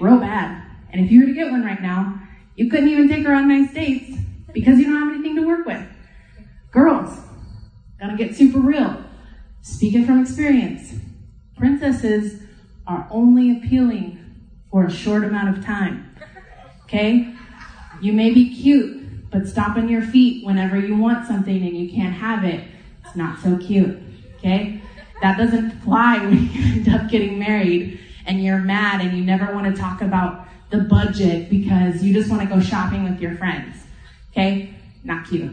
real 0.00 0.18
bad. 0.18 0.62
And 0.92 1.04
if 1.04 1.12
you 1.12 1.20
were 1.20 1.26
to 1.26 1.32
get 1.32 1.50
one 1.50 1.64
right 1.64 1.80
now, 1.80 2.20
you 2.56 2.68
couldn't 2.68 2.88
even 2.88 3.08
take 3.08 3.24
her 3.24 3.34
on 3.34 3.48
nice 3.48 3.72
dates 3.72 4.19
because 4.52 4.78
you 4.78 4.86
don't 4.86 4.96
have 4.96 5.14
anything 5.14 5.36
to 5.36 5.46
work 5.46 5.66
with. 5.66 5.82
Girls, 6.70 7.18
gonna 7.98 8.16
get 8.16 8.34
super 8.34 8.58
real. 8.58 9.04
Speaking 9.62 10.06
from 10.06 10.20
experience, 10.20 10.94
princesses 11.56 12.42
are 12.86 13.06
only 13.10 13.58
appealing 13.58 14.18
for 14.70 14.86
a 14.86 14.90
short 14.90 15.24
amount 15.24 15.56
of 15.56 15.64
time. 15.64 16.14
Okay? 16.84 17.34
You 18.00 18.12
may 18.12 18.32
be 18.32 18.54
cute, 18.54 19.30
but 19.30 19.46
stomping 19.46 19.88
your 19.88 20.02
feet 20.02 20.44
whenever 20.44 20.78
you 20.78 20.96
want 20.96 21.26
something 21.26 21.62
and 21.62 21.76
you 21.76 21.90
can't 21.90 22.14
have 22.14 22.44
it, 22.44 22.64
it's 23.04 23.14
not 23.14 23.40
so 23.40 23.58
cute. 23.58 23.98
Okay? 24.38 24.80
That 25.20 25.36
doesn't 25.36 25.70
fly 25.82 26.18
when 26.24 26.50
you 26.50 26.72
end 26.72 26.88
up 26.88 27.10
getting 27.10 27.38
married 27.38 28.00
and 28.26 28.42
you're 28.42 28.58
mad 28.58 29.00
and 29.00 29.16
you 29.16 29.24
never 29.24 29.52
want 29.52 29.74
to 29.74 29.80
talk 29.80 30.00
about 30.02 30.46
the 30.70 30.78
budget 30.78 31.50
because 31.50 32.02
you 32.02 32.14
just 32.14 32.30
want 32.30 32.42
to 32.42 32.48
go 32.48 32.60
shopping 32.60 33.04
with 33.04 33.20
your 33.20 33.36
friends. 33.36 33.76
Okay? 34.30 34.74
Not 35.04 35.26
cute. 35.26 35.52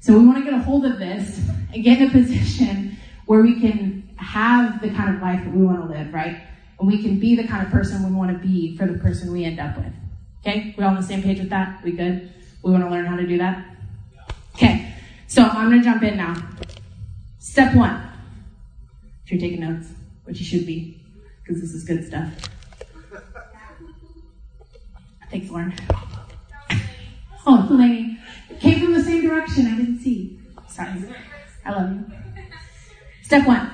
So 0.00 0.18
we 0.18 0.26
want 0.26 0.38
to 0.38 0.44
get 0.44 0.52
a 0.52 0.62
hold 0.62 0.84
of 0.84 0.98
this 0.98 1.40
and 1.72 1.82
get 1.82 2.00
in 2.00 2.08
a 2.08 2.10
position 2.10 2.96
where 3.26 3.40
we 3.40 3.60
can 3.60 4.08
have 4.16 4.80
the 4.82 4.90
kind 4.90 5.14
of 5.14 5.22
life 5.22 5.42
that 5.44 5.54
we 5.54 5.64
want 5.64 5.80
to 5.80 5.88
live, 5.88 6.12
right? 6.12 6.42
And 6.78 6.88
we 6.88 7.02
can 7.02 7.18
be 7.18 7.34
the 7.34 7.46
kind 7.46 7.64
of 7.66 7.72
person 7.72 8.04
we 8.04 8.14
want 8.14 8.30
to 8.30 8.46
be 8.46 8.76
for 8.76 8.86
the 8.86 8.98
person 8.98 9.32
we 9.32 9.44
end 9.44 9.58
up 9.58 9.76
with. 9.76 9.92
Okay? 10.40 10.74
We 10.76 10.84
all 10.84 10.90
on 10.90 10.96
the 10.96 11.02
same 11.02 11.22
page 11.22 11.38
with 11.38 11.50
that? 11.50 11.82
We 11.82 11.92
good? 11.92 12.32
We 12.62 12.70
want 12.70 12.84
to 12.84 12.90
learn 12.90 13.06
how 13.06 13.16
to 13.16 13.26
do 13.26 13.38
that? 13.38 13.64
Okay. 14.54 14.92
So 15.26 15.42
I'm 15.42 15.70
going 15.70 15.80
to 15.80 15.84
jump 15.84 16.02
in 16.02 16.16
now. 16.16 16.36
Step 17.38 17.74
one. 17.74 18.00
If 19.24 19.32
you're 19.32 19.40
taking 19.40 19.60
notes, 19.60 19.88
which 20.24 20.38
you 20.38 20.44
should 20.44 20.66
be, 20.66 21.02
because 21.42 21.60
this 21.60 21.72
is 21.72 21.84
good 21.84 22.06
stuff. 22.06 22.30
Thanks, 25.30 25.50
Lauren. 25.50 25.74
Oh, 27.46 27.66
Delaney. 27.68 28.18
Came 28.60 28.80
from 28.80 28.94
the 28.94 29.02
same 29.02 29.22
direction. 29.22 29.66
I 29.66 29.76
didn't 29.76 30.00
see. 30.00 30.38
Sorry. 30.68 31.04
I 31.64 31.70
love 31.70 31.92
you. 31.92 32.04
Step 33.22 33.46
one 33.46 33.70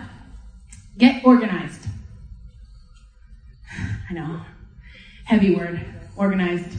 get 1.01 1.25
organized. 1.25 1.87
I 4.09 4.13
know. 4.13 4.43
Heavy 5.25 5.55
word. 5.55 5.85
Organized. 6.17 6.77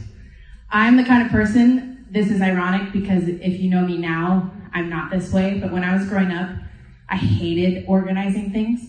I'm 0.70 0.96
the 0.96 1.04
kind 1.04 1.26
of 1.26 1.32
person, 1.32 2.06
this 2.08 2.30
is 2.30 2.40
ironic 2.40 2.92
because 2.92 3.26
if 3.26 3.60
you 3.60 3.68
know 3.68 3.84
me 3.84 3.98
now, 3.98 4.50
I'm 4.72 4.88
not 4.88 5.10
this 5.10 5.32
way, 5.32 5.58
but 5.58 5.72
when 5.72 5.82
I 5.84 5.94
was 5.94 6.08
growing 6.08 6.30
up, 6.30 6.50
I 7.08 7.16
hated 7.16 7.84
organizing 7.88 8.52
things. 8.52 8.80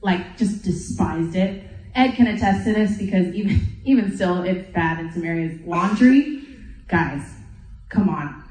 Like, 0.00 0.38
just 0.38 0.64
despised 0.64 1.36
it. 1.36 1.62
Ed 1.94 2.12
can 2.12 2.26
attest 2.26 2.64
to 2.64 2.72
this 2.72 2.96
because 2.96 3.34
even, 3.34 3.60
even 3.84 4.14
still, 4.14 4.42
it's 4.42 4.72
bad 4.72 4.98
in 4.98 5.12
some 5.12 5.24
areas. 5.24 5.60
Laundry, 5.66 6.42
guys, 6.88 7.22
come 7.90 8.08
on. 8.08 8.42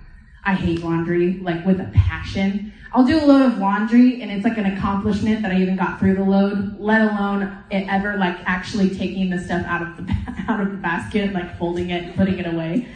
I 0.45 0.53
hate 0.53 0.83
laundry, 0.83 1.39
like 1.39 1.65
with 1.65 1.79
a 1.79 1.91
passion. 1.93 2.73
I'll 2.91 3.05
do 3.05 3.23
a 3.23 3.25
load 3.25 3.51
of 3.51 3.57
laundry 3.59 4.21
and 4.21 4.31
it's 4.31 4.43
like 4.43 4.57
an 4.57 4.65
accomplishment 4.65 5.41
that 5.43 5.51
I 5.51 5.61
even 5.61 5.75
got 5.75 5.99
through 5.99 6.15
the 6.15 6.23
load, 6.23 6.79
let 6.79 7.01
alone 7.01 7.57
it 7.69 7.87
ever 7.87 8.17
like 8.17 8.37
actually 8.45 8.89
taking 8.95 9.29
the 9.29 9.39
stuff 9.39 9.63
out 9.65 9.81
of 9.81 9.97
the, 9.97 10.15
out 10.47 10.59
of 10.59 10.71
the 10.71 10.77
basket, 10.77 11.33
like 11.33 11.57
folding 11.57 11.89
it, 11.89 12.15
putting 12.15 12.39
it 12.39 12.47
away. 12.47 12.87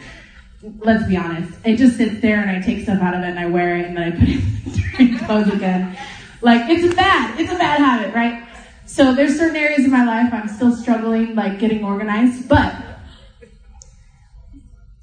Let's 0.80 1.06
be 1.06 1.16
honest. 1.16 1.58
It 1.64 1.76
just 1.76 1.96
sits 1.96 2.20
there 2.20 2.40
and 2.40 2.50
I 2.50 2.60
take 2.60 2.82
stuff 2.82 3.00
out 3.00 3.14
of 3.14 3.22
it 3.22 3.26
and 3.26 3.38
I 3.38 3.46
wear 3.46 3.76
it 3.76 3.86
and 3.86 3.96
then 3.96 4.04
I 4.04 4.10
put 4.10 4.28
it 4.28 5.00
in 5.00 5.14
the 5.14 5.18
clothes 5.26 5.52
again. 5.52 5.96
Like 6.40 6.68
it's 6.68 6.92
a 6.92 6.96
bad, 6.96 7.38
it's 7.38 7.52
a 7.52 7.56
bad 7.56 7.78
habit, 7.78 8.14
right? 8.14 8.48
So 8.86 9.14
there's 9.14 9.38
certain 9.38 9.56
areas 9.56 9.84
of 9.84 9.90
my 9.90 10.04
life 10.04 10.32
I'm 10.32 10.48
still 10.48 10.74
struggling, 10.74 11.34
like 11.34 11.58
getting 11.58 11.84
organized, 11.84 12.48
but 12.48 12.74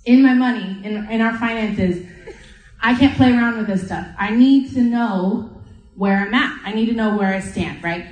in 0.06 0.24
my 0.24 0.34
money, 0.34 0.80
in, 0.84 1.06
in 1.10 1.22
our 1.22 1.38
finances, 1.38 2.06
I 2.82 2.96
can't 2.98 3.16
play 3.16 3.32
around 3.32 3.58
with 3.58 3.68
this 3.68 3.86
stuff. 3.86 4.08
I 4.18 4.32
need 4.32 4.74
to 4.74 4.82
know 4.82 5.50
where 5.96 6.18
I'm 6.18 6.34
at. 6.34 6.60
I 6.64 6.74
need 6.74 6.88
to 6.88 6.94
know 6.94 7.18
where 7.18 7.34
I 7.34 7.40
stand, 7.40 7.84
right? 7.84 8.08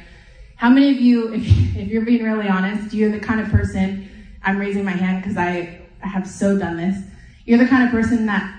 How 0.55 0.69
many 0.69 0.91
of 0.91 0.97
you, 0.97 1.33
if, 1.33 1.75
if 1.75 1.87
you're 1.87 2.05
being 2.05 2.23
really 2.23 2.47
honest, 2.47 2.93
you're 2.93 3.11
the 3.11 3.19
kind 3.19 3.39
of 3.41 3.49
person, 3.49 4.09
I'm 4.43 4.59
raising 4.59 4.85
my 4.85 4.91
hand 4.91 5.23
because 5.23 5.37
I, 5.37 5.81
I 6.03 6.07
have 6.07 6.27
so 6.27 6.57
done 6.57 6.77
this. 6.77 6.97
You're 7.45 7.57
the 7.57 7.67
kind 7.67 7.83
of 7.83 7.91
person 7.91 8.27
that 8.27 8.55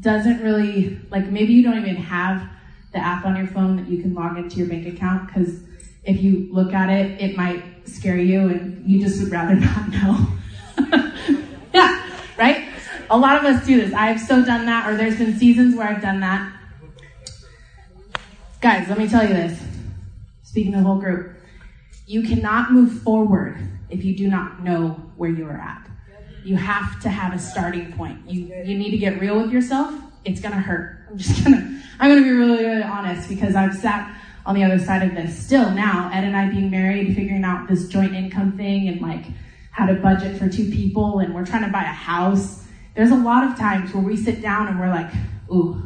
doesn't 0.00 0.42
really, 0.42 1.00
like 1.10 1.26
maybe 1.26 1.52
you 1.52 1.62
don't 1.62 1.78
even 1.78 1.96
have 1.96 2.48
the 2.92 2.98
app 2.98 3.24
on 3.24 3.36
your 3.36 3.46
phone 3.46 3.76
that 3.76 3.88
you 3.88 4.00
can 4.00 4.14
log 4.14 4.36
into 4.38 4.56
your 4.56 4.68
bank 4.68 4.86
account 4.86 5.26
because 5.26 5.60
if 6.04 6.22
you 6.22 6.48
look 6.52 6.72
at 6.72 6.88
it, 6.88 7.20
it 7.20 7.36
might 7.36 7.64
scare 7.88 8.16
you 8.16 8.48
and 8.48 8.88
you 8.88 9.00
just 9.00 9.20
would 9.22 9.32
rather 9.32 9.54
not 9.56 9.88
know. 9.90 10.26
yeah, 11.74 12.06
right? 12.36 12.67
A 13.10 13.16
lot 13.16 13.36
of 13.38 13.44
us 13.44 13.64
do 13.66 13.80
this. 13.80 13.94
I 13.94 14.06
have 14.06 14.20
so 14.20 14.44
done 14.44 14.66
that, 14.66 14.88
or 14.88 14.96
there's 14.96 15.16
been 15.16 15.38
seasons 15.38 15.74
where 15.74 15.88
I've 15.88 16.02
done 16.02 16.20
that. 16.20 16.52
Guys, 18.60 18.88
let 18.88 18.98
me 18.98 19.08
tell 19.08 19.22
you 19.26 19.32
this. 19.32 19.58
Speaking 20.42 20.72
to 20.72 20.78
the 20.78 20.84
whole 20.84 20.98
group, 20.98 21.36
you 22.06 22.22
cannot 22.22 22.72
move 22.72 23.02
forward 23.02 23.56
if 23.88 24.04
you 24.04 24.16
do 24.16 24.28
not 24.28 24.62
know 24.62 24.90
where 25.16 25.30
you 25.30 25.46
are 25.46 25.58
at. 25.58 25.88
You 26.44 26.56
have 26.56 27.00
to 27.02 27.08
have 27.08 27.32
a 27.32 27.38
starting 27.38 27.92
point. 27.92 28.28
You 28.28 28.54
you 28.64 28.76
need 28.76 28.90
to 28.90 28.98
get 28.98 29.20
real 29.20 29.40
with 29.40 29.52
yourself. 29.52 29.94
It's 30.24 30.40
gonna 30.40 30.60
hurt. 30.60 31.06
I'm 31.10 31.16
just 31.16 31.44
gonna 31.44 31.82
I'm 31.98 32.10
gonna 32.10 32.22
be 32.22 32.30
really, 32.30 32.64
really 32.64 32.82
honest 32.82 33.28
because 33.28 33.54
I've 33.54 33.74
sat 33.74 34.14
on 34.44 34.54
the 34.54 34.64
other 34.64 34.78
side 34.78 35.02
of 35.02 35.14
this 35.14 35.38
still 35.46 35.70
now. 35.70 36.10
Ed 36.12 36.24
and 36.24 36.36
I 36.36 36.48
being 36.48 36.70
married, 36.70 37.14
figuring 37.14 37.44
out 37.44 37.68
this 37.68 37.88
joint 37.88 38.14
income 38.14 38.56
thing 38.56 38.88
and 38.88 39.00
like 39.00 39.24
how 39.70 39.86
to 39.86 39.94
budget 39.94 40.38
for 40.38 40.48
two 40.48 40.70
people, 40.70 41.20
and 41.20 41.34
we're 41.34 41.46
trying 41.46 41.64
to 41.64 41.70
buy 41.70 41.82
a 41.82 41.86
house. 41.86 42.64
There's 42.98 43.12
a 43.12 43.16
lot 43.16 43.44
of 43.44 43.56
times 43.56 43.94
where 43.94 44.02
we 44.02 44.16
sit 44.16 44.42
down 44.42 44.66
and 44.66 44.80
we're 44.80 44.88
like, 44.88 45.08
ooh, 45.52 45.80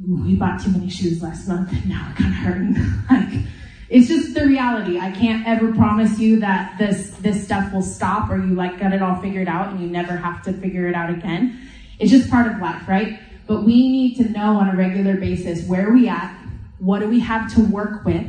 we 0.00 0.36
bought 0.36 0.62
too 0.62 0.70
many 0.70 0.88
shoes 0.88 1.24
last 1.24 1.48
month 1.48 1.72
and 1.72 1.88
now 1.88 2.06
we're 2.06 2.14
kind 2.14 2.32
of 2.32 2.38
hurting. 2.38 2.76
like, 3.10 3.46
it's 3.88 4.06
just 4.06 4.32
the 4.32 4.46
reality. 4.46 5.00
I 5.00 5.10
can't 5.10 5.44
ever 5.48 5.72
promise 5.72 6.20
you 6.20 6.38
that 6.38 6.78
this 6.78 7.10
this 7.16 7.44
stuff 7.44 7.72
will 7.72 7.82
stop 7.82 8.30
or 8.30 8.36
you 8.36 8.54
like 8.54 8.78
got 8.78 8.92
it 8.92 9.02
all 9.02 9.20
figured 9.20 9.48
out 9.48 9.72
and 9.72 9.80
you 9.80 9.88
never 9.88 10.16
have 10.16 10.40
to 10.44 10.52
figure 10.52 10.86
it 10.86 10.94
out 10.94 11.10
again. 11.10 11.60
It's 11.98 12.12
just 12.12 12.30
part 12.30 12.46
of 12.46 12.60
life, 12.60 12.86
right? 12.86 13.18
But 13.48 13.64
we 13.64 13.88
need 13.88 14.18
to 14.18 14.28
know 14.28 14.56
on 14.56 14.68
a 14.68 14.76
regular 14.76 15.16
basis 15.16 15.66
where 15.66 15.88
are 15.88 15.92
we 15.92 16.06
at, 16.06 16.32
what 16.78 17.00
do 17.00 17.08
we 17.08 17.18
have 17.18 17.52
to 17.56 17.60
work 17.64 18.04
with, 18.04 18.24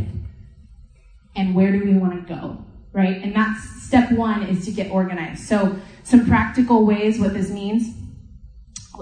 and 1.35 1.53
where 1.53 1.71
do 1.71 1.85
we 1.85 1.93
want 1.93 2.27
to 2.27 2.33
go, 2.33 2.65
right? 2.93 3.17
And 3.23 3.35
that's 3.35 3.81
step 3.83 4.11
one 4.11 4.43
is 4.43 4.65
to 4.65 4.71
get 4.71 4.91
organized. 4.91 5.47
So 5.47 5.77
some 6.03 6.25
practical 6.25 6.85
ways 6.85 7.19
what 7.19 7.33
this 7.33 7.49
means. 7.49 7.95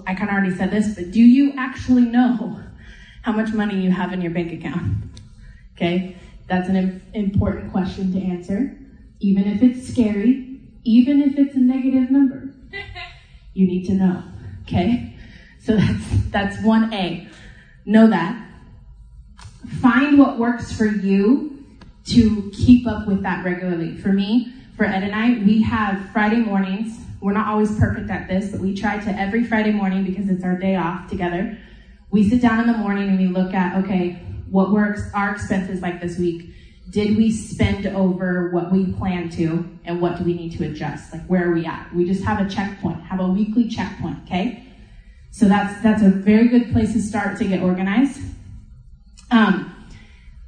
I 0.08 0.14
kind 0.14 0.30
of 0.30 0.36
already 0.36 0.56
said 0.56 0.72
this, 0.72 0.96
but 0.96 1.12
do 1.12 1.22
you 1.22 1.54
actually 1.58 2.04
know 2.04 2.62
how 3.22 3.32
much 3.32 3.54
money 3.54 3.82
you 3.82 3.92
have 3.92 4.14
in 4.14 4.22
your 4.22 4.32
bank 4.32 4.52
account? 4.54 4.98
Okay, 5.76 6.18
that's 6.48 6.68
an 6.70 7.02
important 7.14 7.72
question 7.72 8.12
to 8.14 8.20
answer, 8.20 8.78
even 9.20 9.48
if 9.48 9.62
it's 9.62 9.88
scary, 9.88 10.60
even 10.84 11.22
if 11.22 11.38
it's 11.38 11.56
a 11.56 11.60
negative 11.60 12.10
number. 12.12 12.54
You 13.56 13.66
need 13.68 13.88
to 13.88 13.94
know. 13.94 14.24
Okay, 14.62 15.18
so 15.60 15.76
that's 15.76 16.30
that's 16.30 16.64
one 16.64 16.94
A. 16.94 17.28
Know 17.84 18.08
that. 18.08 18.48
Find 19.82 20.18
what 20.18 20.38
works 20.38 20.72
for 20.72 20.86
you 20.86 21.59
to 22.12 22.52
keep 22.54 22.88
up 22.88 23.08
with 23.08 23.24
that 23.24 23.46
regularly. 23.46 23.96
For 23.98 24.12
me, 24.12 24.54
for 24.76 24.86
Ed 24.86 25.04
and 25.04 25.14
I, 25.14 25.44
we 25.44 25.62
have 25.64 26.10
Friday 26.12 26.38
mornings. 26.38 26.98
We're 27.22 27.34
not 27.34 27.48
always 27.48 27.78
perfect 27.78 28.10
at 28.10 28.28
this, 28.28 28.52
but 28.52 28.62
we 28.62 28.74
try 28.74 28.98
to 28.98 29.10
every 29.20 29.44
Friday 29.44 29.72
morning 29.72 30.04
because 30.04 30.30
it's 30.30 30.44
our 30.44 30.58
day 30.58 30.76
off 30.76 31.10
together. 31.10 31.58
We 32.12 32.30
sit 32.30 32.42
down 32.42 32.62
in 32.62 32.68
the 32.68 32.78
morning 32.78 33.10
and 33.10 33.20
we 33.20 33.28
look 33.28 33.54
at, 33.54 33.84
okay, 33.84 34.14
what 34.50 34.72
were 34.72 34.98
our 35.14 35.32
expenses 35.32 35.82
like 35.82 36.02
this 36.02 36.18
week? 36.18 36.50
Did 36.90 37.18
we 37.18 37.32
spend 37.32 37.86
over 37.86 38.50
what 38.52 38.72
we 38.72 38.92
planned 38.94 39.32
to? 39.34 39.70
And 39.86 40.02
what 40.02 40.18
do 40.18 40.24
we 40.24 40.34
need 40.34 40.58
to 40.58 40.66
adjust? 40.66 41.14
Like, 41.14 41.26
where 41.28 41.50
are 41.50 41.54
we 41.54 41.66
at? 41.66 41.94
We 41.94 42.06
just 42.06 42.24
have 42.24 42.44
a 42.44 42.50
checkpoint, 42.50 43.02
have 43.02 43.20
a 43.20 43.28
weekly 43.28 43.68
checkpoint, 43.68 44.20
okay? 44.26 44.66
So 45.32 45.48
that's, 45.48 45.84
that's 45.84 46.02
a 46.02 46.10
very 46.10 46.48
good 46.48 46.72
place 46.72 46.94
to 46.94 47.02
start 47.02 47.38
to 47.38 47.46
get 47.46 47.62
organized. 47.62 48.22
Um, 49.30 49.76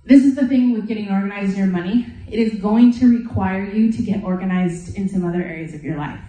this 0.04 0.24
is 0.24 0.36
the 0.36 0.48
thing 0.48 0.74
with 0.74 0.88
getting 0.88 1.10
organized 1.12 1.54
in 1.54 1.58
your 1.58 1.68
money. 1.68 2.08
It 2.30 2.40
is 2.40 2.60
going 2.60 2.92
to 2.94 3.20
require 3.20 3.64
you 3.64 3.92
to 3.92 4.02
get 4.02 4.24
organized 4.24 4.96
in 4.96 5.08
some 5.08 5.26
other 5.26 5.44
areas 5.44 5.74
of 5.74 5.84
your 5.84 5.98
life. 5.98 6.20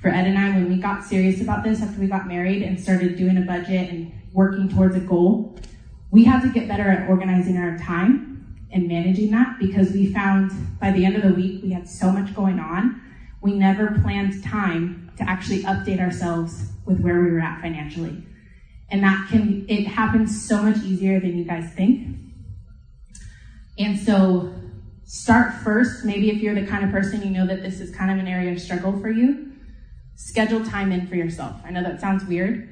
For 0.00 0.08
Ed 0.08 0.26
and 0.26 0.38
I, 0.38 0.50
when 0.50 0.70
we 0.70 0.80
got 0.80 1.04
serious 1.04 1.40
about 1.40 1.64
this 1.64 1.82
after 1.82 2.00
we 2.00 2.06
got 2.06 2.26
married 2.28 2.62
and 2.62 2.80
started 2.80 3.16
doing 3.16 3.36
a 3.36 3.42
budget 3.42 3.90
and 3.90 4.12
working 4.32 4.68
towards 4.68 4.96
a 4.96 5.00
goal, 5.00 5.58
we 6.10 6.24
had 6.24 6.40
to 6.42 6.48
get 6.48 6.68
better 6.68 6.88
at 6.88 7.08
organizing 7.08 7.56
our 7.56 7.76
time 7.78 8.66
and 8.72 8.86
managing 8.86 9.30
that 9.32 9.58
because 9.58 9.90
we 9.90 10.12
found 10.12 10.52
by 10.78 10.92
the 10.92 11.04
end 11.04 11.16
of 11.16 11.22
the 11.22 11.34
week 11.34 11.62
we 11.62 11.72
had 11.72 11.88
so 11.88 12.10
much 12.10 12.34
going 12.34 12.60
on. 12.60 13.00
We 13.42 13.54
never 13.54 13.98
planned 14.02 14.42
time 14.44 15.10
to 15.18 15.28
actually 15.28 15.64
update 15.64 16.00
ourselves 16.00 16.70
with 16.84 17.00
where 17.00 17.20
we 17.20 17.32
were 17.32 17.40
at 17.40 17.60
financially. 17.60 18.24
And 18.88 19.02
that 19.02 19.28
can, 19.30 19.66
it 19.68 19.86
happens 19.86 20.46
so 20.46 20.62
much 20.62 20.78
easier 20.78 21.20
than 21.20 21.36
you 21.36 21.44
guys 21.44 21.72
think. 21.72 22.29
And 23.78 23.98
so 23.98 24.52
start 25.04 25.54
first. 25.54 26.04
Maybe 26.04 26.30
if 26.30 26.42
you're 26.42 26.54
the 26.54 26.66
kind 26.66 26.84
of 26.84 26.90
person 26.90 27.22
you 27.22 27.30
know 27.30 27.46
that 27.46 27.62
this 27.62 27.80
is 27.80 27.94
kind 27.94 28.10
of 28.10 28.18
an 28.18 28.26
area 28.26 28.52
of 28.52 28.60
struggle 28.60 28.98
for 29.00 29.10
you, 29.10 29.52
schedule 30.16 30.64
time 30.64 30.92
in 30.92 31.06
for 31.06 31.16
yourself. 31.16 31.56
I 31.64 31.70
know 31.70 31.82
that 31.82 32.00
sounds 32.00 32.24
weird, 32.24 32.68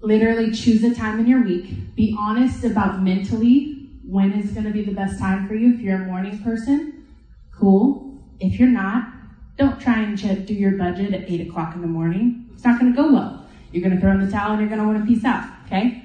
literally 0.00 0.52
choose 0.52 0.82
a 0.84 0.94
time 0.94 1.20
in 1.20 1.26
your 1.26 1.42
week. 1.42 1.94
Be 1.94 2.16
honest 2.18 2.64
about 2.64 3.02
mentally 3.02 3.90
when 4.06 4.32
is 4.32 4.52
going 4.52 4.64
to 4.64 4.72
be 4.72 4.82
the 4.82 4.92
best 4.92 5.18
time 5.18 5.46
for 5.46 5.54
you. 5.54 5.74
If 5.74 5.80
you're 5.80 5.96
a 6.02 6.06
morning 6.06 6.38
person, 6.42 7.06
cool. 7.52 8.18
If 8.40 8.58
you're 8.58 8.68
not, 8.68 9.08
don't 9.56 9.80
try 9.80 10.00
and 10.00 10.46
do 10.46 10.54
your 10.54 10.72
budget 10.72 11.14
at 11.14 11.30
8 11.30 11.48
o'clock 11.48 11.74
in 11.74 11.80
the 11.82 11.86
morning. 11.86 12.48
It's 12.52 12.64
not 12.64 12.80
going 12.80 12.92
to 12.92 12.96
go 12.96 13.12
well. 13.12 13.46
You're 13.70 13.82
going 13.82 13.94
to 13.94 14.00
throw 14.00 14.10
in 14.12 14.24
the 14.24 14.30
towel 14.30 14.52
and 14.52 14.60
you're 14.60 14.68
going 14.68 14.80
to 14.80 14.86
want 14.86 14.98
to 14.98 15.06
peace 15.06 15.24
out, 15.24 15.48
okay? 15.66 16.04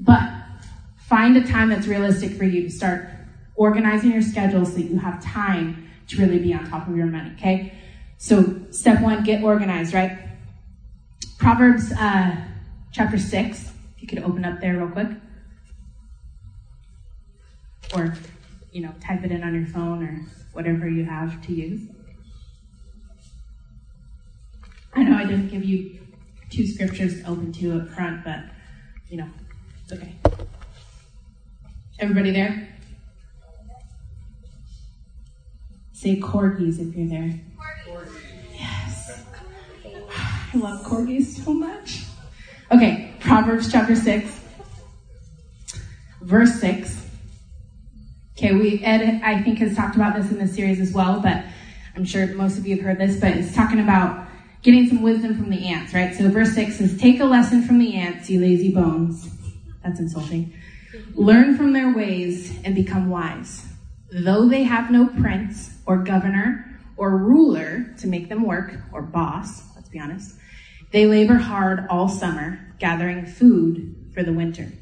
But 0.00 0.22
find 0.98 1.36
a 1.36 1.46
time 1.46 1.70
that's 1.70 1.86
realistic 1.86 2.32
for 2.32 2.44
you 2.44 2.62
to 2.62 2.70
start 2.70 3.08
organizing 3.60 4.10
your 4.10 4.22
schedule 4.22 4.64
so 4.64 4.78
you 4.78 4.98
have 4.98 5.22
time 5.22 5.86
to 6.08 6.18
really 6.18 6.38
be 6.38 6.54
on 6.54 6.66
top 6.70 6.88
of 6.88 6.96
your 6.96 7.04
money, 7.04 7.30
okay? 7.36 7.74
So, 8.16 8.58
step 8.70 9.02
one, 9.02 9.22
get 9.22 9.42
organized, 9.42 9.92
right? 9.92 10.18
Proverbs 11.38 11.92
uh, 11.92 12.36
chapter 12.90 13.18
6. 13.18 13.60
If 13.96 14.02
you 14.02 14.08
could 14.08 14.20
open 14.20 14.46
up 14.46 14.62
there 14.62 14.78
real 14.78 14.88
quick. 14.88 15.08
Or, 17.94 18.14
you 18.72 18.80
know, 18.80 18.94
type 18.98 19.24
it 19.24 19.30
in 19.30 19.44
on 19.44 19.54
your 19.54 19.66
phone 19.66 20.02
or 20.02 20.24
whatever 20.54 20.88
you 20.88 21.04
have 21.04 21.42
to 21.42 21.52
use. 21.52 21.82
I 24.94 25.02
know 25.02 25.18
I 25.18 25.24
didn't 25.24 25.48
give 25.48 25.64
you 25.64 26.00
two 26.48 26.66
scriptures 26.66 27.20
to 27.20 27.28
open 27.28 27.52
to 27.52 27.82
up 27.82 27.90
front, 27.90 28.24
but, 28.24 28.40
you 29.10 29.18
know, 29.18 29.28
it's 29.84 29.92
okay. 29.92 30.14
Everybody 31.98 32.30
there? 32.30 32.79
Say 36.00 36.18
corgis 36.18 36.78
if 36.78 36.96
you're 36.96 37.08
there. 37.08 37.38
Yes. 38.54 39.22
I 40.16 40.56
love 40.56 40.82
corgis 40.82 41.44
so 41.44 41.52
much. 41.52 42.04
Okay, 42.72 43.12
Proverbs 43.20 43.70
chapter 43.70 43.94
6, 43.94 44.40
verse 46.22 46.58
6. 46.58 47.06
Okay, 48.34 48.54
we 48.54 48.82
Ed 48.82 49.20
I 49.22 49.42
think 49.42 49.58
has 49.58 49.76
talked 49.76 49.94
about 49.94 50.16
this 50.16 50.30
in 50.30 50.38
this 50.38 50.54
series 50.54 50.80
as 50.80 50.90
well, 50.94 51.20
but 51.20 51.44
I'm 51.94 52.06
sure 52.06 52.26
most 52.28 52.56
of 52.56 52.66
you 52.66 52.76
have 52.76 52.84
heard 52.86 52.98
this, 52.98 53.20
but 53.20 53.36
it's 53.36 53.54
talking 53.54 53.80
about 53.80 54.26
getting 54.62 54.88
some 54.88 55.02
wisdom 55.02 55.36
from 55.36 55.50
the 55.50 55.68
ants, 55.68 55.92
right? 55.92 56.14
So 56.14 56.30
verse 56.30 56.54
6 56.54 56.76
says, 56.78 56.98
Take 56.98 57.20
a 57.20 57.26
lesson 57.26 57.60
from 57.60 57.78
the 57.78 57.94
ants, 57.96 58.30
you 58.30 58.40
lazy 58.40 58.72
bones. 58.72 59.28
That's 59.84 60.00
insulting. 60.00 60.54
Learn 61.12 61.58
from 61.58 61.74
their 61.74 61.92
ways 61.92 62.58
and 62.64 62.74
become 62.74 63.10
wise. 63.10 63.69
Though 64.12 64.48
they 64.48 64.64
have 64.64 64.90
no 64.90 65.06
prince 65.06 65.78
or 65.86 65.98
governor 65.98 66.66
or 66.96 67.16
ruler 67.16 67.94
to 67.98 68.08
make 68.08 68.28
them 68.28 68.42
work, 68.42 68.74
or 68.92 69.02
boss, 69.02 69.62
let's 69.76 69.88
be 69.88 70.00
honest, 70.00 70.34
they 70.90 71.06
labor 71.06 71.36
hard 71.36 71.86
all 71.88 72.08
summer, 72.08 72.58
gathering 72.78 73.24
food 73.24 74.10
for 74.12 74.22
the 74.24 74.32
winter. 74.32 74.72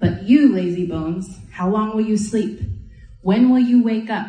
But 0.00 0.22
you, 0.22 0.54
lazy 0.54 0.86
bones, 0.86 1.40
how 1.50 1.68
long 1.68 1.96
will 1.96 2.06
you 2.06 2.16
sleep? 2.16 2.60
When 3.20 3.50
will 3.50 3.58
you 3.58 3.82
wake 3.82 4.10
up? 4.10 4.28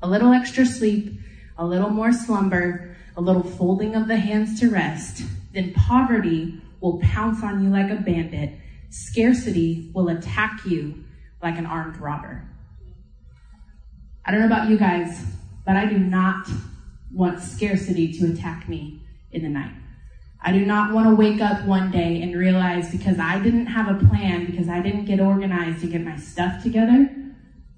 A 0.00 0.08
little 0.08 0.32
extra 0.32 0.64
sleep, 0.64 1.18
a 1.58 1.66
little 1.66 1.90
more 1.90 2.12
slumber, 2.12 2.94
a 3.16 3.20
little 3.20 3.42
folding 3.42 3.96
of 3.96 4.06
the 4.06 4.16
hands 4.16 4.60
to 4.60 4.70
rest. 4.70 5.24
Then 5.52 5.74
poverty 5.74 6.60
will 6.80 7.00
pounce 7.00 7.42
on 7.42 7.64
you 7.64 7.70
like 7.70 7.90
a 7.90 8.00
bandit. 8.00 8.54
Scarcity 8.90 9.90
will 9.92 10.08
attack 10.08 10.64
you 10.64 11.04
like 11.42 11.58
an 11.58 11.66
armed 11.66 11.96
robber. 11.98 12.48
I 14.24 14.30
don't 14.30 14.40
know 14.40 14.46
about 14.46 14.68
you 14.68 14.78
guys, 14.78 15.24
but 15.66 15.76
I 15.76 15.86
do 15.86 15.98
not 15.98 16.48
want 17.12 17.40
scarcity 17.40 18.12
to 18.18 18.32
attack 18.32 18.68
me 18.68 19.02
in 19.32 19.42
the 19.42 19.48
night. 19.48 19.72
I 20.40 20.52
do 20.52 20.64
not 20.64 20.92
want 20.92 21.08
to 21.08 21.14
wake 21.14 21.40
up 21.40 21.64
one 21.66 21.90
day 21.90 22.20
and 22.22 22.36
realize 22.36 22.90
because 22.90 23.18
I 23.18 23.38
didn't 23.40 23.66
have 23.66 23.88
a 23.88 24.06
plan, 24.06 24.46
because 24.46 24.68
I 24.68 24.80
didn't 24.80 25.04
get 25.04 25.20
organized 25.20 25.80
to 25.82 25.86
get 25.86 26.02
my 26.02 26.16
stuff 26.16 26.62
together, 26.62 27.08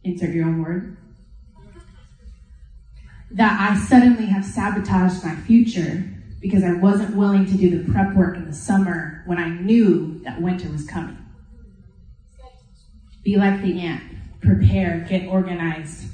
insert 0.02 0.30
your 0.30 0.46
own 0.46 0.62
word, 0.62 0.96
that 3.30 3.60
I 3.60 3.76
suddenly 3.76 4.26
have 4.26 4.44
sabotaged 4.44 5.24
my 5.24 5.34
future 5.34 6.04
because 6.40 6.62
I 6.62 6.72
wasn't 6.74 7.16
willing 7.16 7.46
to 7.46 7.56
do 7.56 7.78
the 7.78 7.90
prep 7.92 8.14
work 8.14 8.36
in 8.36 8.46
the 8.46 8.54
summer 8.54 9.22
when 9.26 9.38
I 9.38 9.48
knew 9.48 10.20
that 10.24 10.40
winter 10.40 10.68
was 10.70 10.86
coming. 10.86 11.18
Be 13.22 13.36
like 13.36 13.62
the 13.62 13.80
ant. 13.80 14.02
Prepare, 14.40 15.06
get 15.08 15.26
organized. 15.26 16.04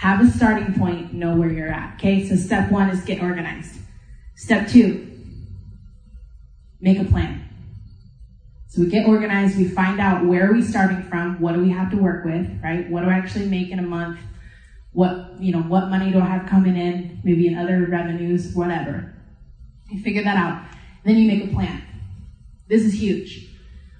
Have 0.00 0.22
a 0.22 0.30
starting 0.30 0.72
point, 0.78 1.12
know 1.12 1.36
where 1.36 1.52
you're 1.52 1.68
at. 1.68 1.96
Okay, 1.96 2.26
so 2.26 2.34
step 2.34 2.72
one 2.72 2.88
is 2.88 3.04
get 3.04 3.22
organized. 3.22 3.76
Step 4.34 4.66
two, 4.66 5.06
make 6.80 6.98
a 6.98 7.04
plan. 7.04 7.46
So 8.68 8.80
we 8.80 8.88
get 8.88 9.06
organized, 9.06 9.58
we 9.58 9.68
find 9.68 10.00
out 10.00 10.24
where 10.24 10.48
are 10.48 10.54
we 10.54 10.62
starting 10.62 11.02
from, 11.02 11.38
what 11.38 11.54
do 11.54 11.60
we 11.60 11.68
have 11.68 11.90
to 11.90 11.98
work 11.98 12.24
with, 12.24 12.48
right? 12.62 12.88
What 12.88 13.02
do 13.02 13.10
I 13.10 13.12
actually 13.12 13.44
make 13.44 13.68
in 13.68 13.78
a 13.78 13.82
month? 13.82 14.18
What, 14.92 15.38
you 15.38 15.52
know, 15.52 15.60
what 15.60 15.90
money 15.90 16.10
do 16.10 16.18
I 16.18 16.24
have 16.24 16.48
coming 16.48 16.78
in, 16.78 17.20
maybe 17.22 17.46
in 17.46 17.58
other 17.58 17.84
revenues, 17.84 18.54
whatever. 18.54 19.14
You 19.90 20.02
figure 20.02 20.24
that 20.24 20.38
out. 20.38 20.64
Then 21.04 21.18
you 21.18 21.30
make 21.30 21.44
a 21.44 21.52
plan. 21.52 21.82
This 22.68 22.84
is 22.84 22.98
huge. 22.98 23.50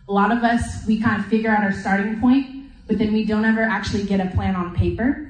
A 0.08 0.12
lot 0.14 0.32
of 0.32 0.42
us, 0.44 0.86
we 0.86 0.98
kind 0.98 1.20
of 1.20 1.26
figure 1.26 1.50
out 1.50 1.62
our 1.62 1.72
starting 1.72 2.18
point, 2.22 2.70
but 2.86 2.96
then 2.96 3.12
we 3.12 3.26
don't 3.26 3.44
ever 3.44 3.60
actually 3.60 4.04
get 4.04 4.18
a 4.18 4.34
plan 4.34 4.56
on 4.56 4.74
paper. 4.74 5.29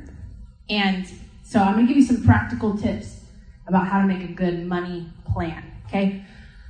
And 0.70 1.04
so 1.42 1.59
I'm 1.59 1.74
going 1.74 1.87
to 1.87 1.92
give 1.92 2.00
you 2.00 2.06
some 2.06 2.24
practical 2.24 2.78
tips 2.78 3.24
about 3.66 3.88
how 3.88 4.00
to 4.00 4.06
make 4.06 4.22
a 4.22 4.33
good 4.33 4.66
money 4.66 5.06
plan, 5.33 5.64
okay? 5.88 6.24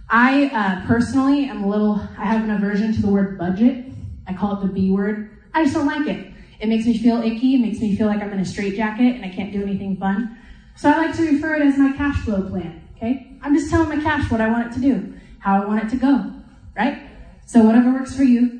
I 0.08 0.46
uh, 0.46 0.86
personally 0.86 1.44
am 1.44 1.62
a 1.62 1.68
little, 1.68 2.00
I 2.18 2.24
have 2.24 2.42
an 2.42 2.50
aversion 2.50 2.92
to 2.94 3.02
the 3.02 3.08
word 3.08 3.38
budget. 3.38 3.84
I 4.26 4.32
call 4.32 4.56
it 4.56 4.66
the 4.66 4.72
B 4.72 4.90
word. 4.90 5.30
I 5.54 5.64
just 5.64 5.74
don't 5.74 5.86
like 5.86 6.08
it. 6.08 6.32
It 6.58 6.68
makes 6.68 6.86
me 6.86 6.96
feel 6.98 7.22
icky. 7.22 7.54
It 7.54 7.60
makes 7.60 7.80
me 7.80 7.94
feel 7.94 8.06
like 8.06 8.20
I'm 8.20 8.32
in 8.32 8.40
a 8.40 8.44
straitjacket 8.44 9.16
and 9.16 9.24
I 9.24 9.28
can't 9.28 9.52
do 9.52 9.62
anything 9.62 9.96
fun. 9.98 10.36
So 10.76 10.90
I 10.90 10.96
like 10.96 11.16
to 11.16 11.22
refer 11.22 11.56
it 11.56 11.62
as 11.62 11.78
my 11.78 11.92
cash 11.92 12.24
flow 12.24 12.42
plan. 12.48 12.88
Okay? 12.96 13.36
I'm 13.42 13.54
just 13.54 13.70
telling 13.70 13.88
my 13.88 14.02
cash 14.02 14.30
what 14.30 14.40
I 14.40 14.48
want 14.48 14.66
it 14.68 14.74
to 14.74 14.80
do, 14.80 15.14
how 15.38 15.62
I 15.62 15.66
want 15.66 15.84
it 15.84 15.90
to 15.90 15.96
go. 15.96 16.32
Right? 16.76 17.02
So 17.46 17.62
whatever 17.62 17.92
works 17.92 18.16
for 18.16 18.24
you, 18.24 18.59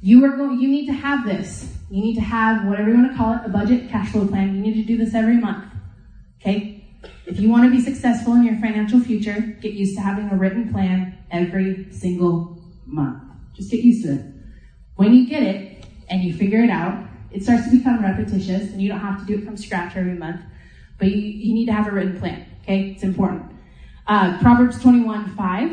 you 0.00 0.24
are 0.24 0.36
going, 0.36 0.60
you 0.60 0.68
need 0.68 0.86
to 0.86 0.92
have 0.92 1.26
this. 1.26 1.74
You 1.90 2.02
need 2.02 2.14
to 2.14 2.20
have 2.20 2.66
whatever 2.66 2.90
you 2.90 2.96
want 2.96 3.10
to 3.10 3.16
call 3.16 3.34
it, 3.34 3.40
a 3.44 3.48
budget, 3.48 3.90
cash 3.90 4.12
flow 4.12 4.26
plan. 4.26 4.54
You 4.54 4.60
need 4.60 4.74
to 4.74 4.84
do 4.84 4.96
this 4.96 5.14
every 5.14 5.36
month. 5.36 5.64
Okay? 6.40 6.84
If 7.26 7.40
you 7.40 7.48
want 7.48 7.64
to 7.64 7.70
be 7.70 7.80
successful 7.80 8.34
in 8.34 8.44
your 8.44 8.56
financial 8.56 9.00
future, 9.00 9.56
get 9.60 9.72
used 9.72 9.96
to 9.96 10.00
having 10.00 10.30
a 10.30 10.36
written 10.36 10.72
plan 10.72 11.18
every 11.30 11.90
single 11.92 12.62
month. 12.86 13.22
Just 13.54 13.70
get 13.70 13.80
used 13.80 14.04
to 14.04 14.14
it. 14.14 14.24
When 14.96 15.14
you 15.14 15.28
get 15.28 15.42
it 15.42 15.84
and 16.08 16.22
you 16.22 16.34
figure 16.34 16.62
it 16.62 16.70
out, 16.70 17.06
it 17.30 17.42
starts 17.42 17.68
to 17.70 17.76
become 17.76 18.02
repetitious 18.02 18.70
and 18.72 18.80
you 18.80 18.88
don't 18.88 19.00
have 19.00 19.20
to 19.20 19.26
do 19.26 19.38
it 19.38 19.44
from 19.44 19.56
scratch 19.56 19.96
every 19.96 20.14
month, 20.14 20.40
but 20.98 21.08
you, 21.08 21.16
you 21.16 21.54
need 21.54 21.66
to 21.66 21.72
have 21.72 21.86
a 21.86 21.90
written 21.90 22.18
plan, 22.18 22.46
okay? 22.62 22.90
It's 22.90 23.02
important. 23.02 23.42
Uh, 24.06 24.38
Proverbs 24.40 24.80
21 24.80 25.36
5, 25.36 25.70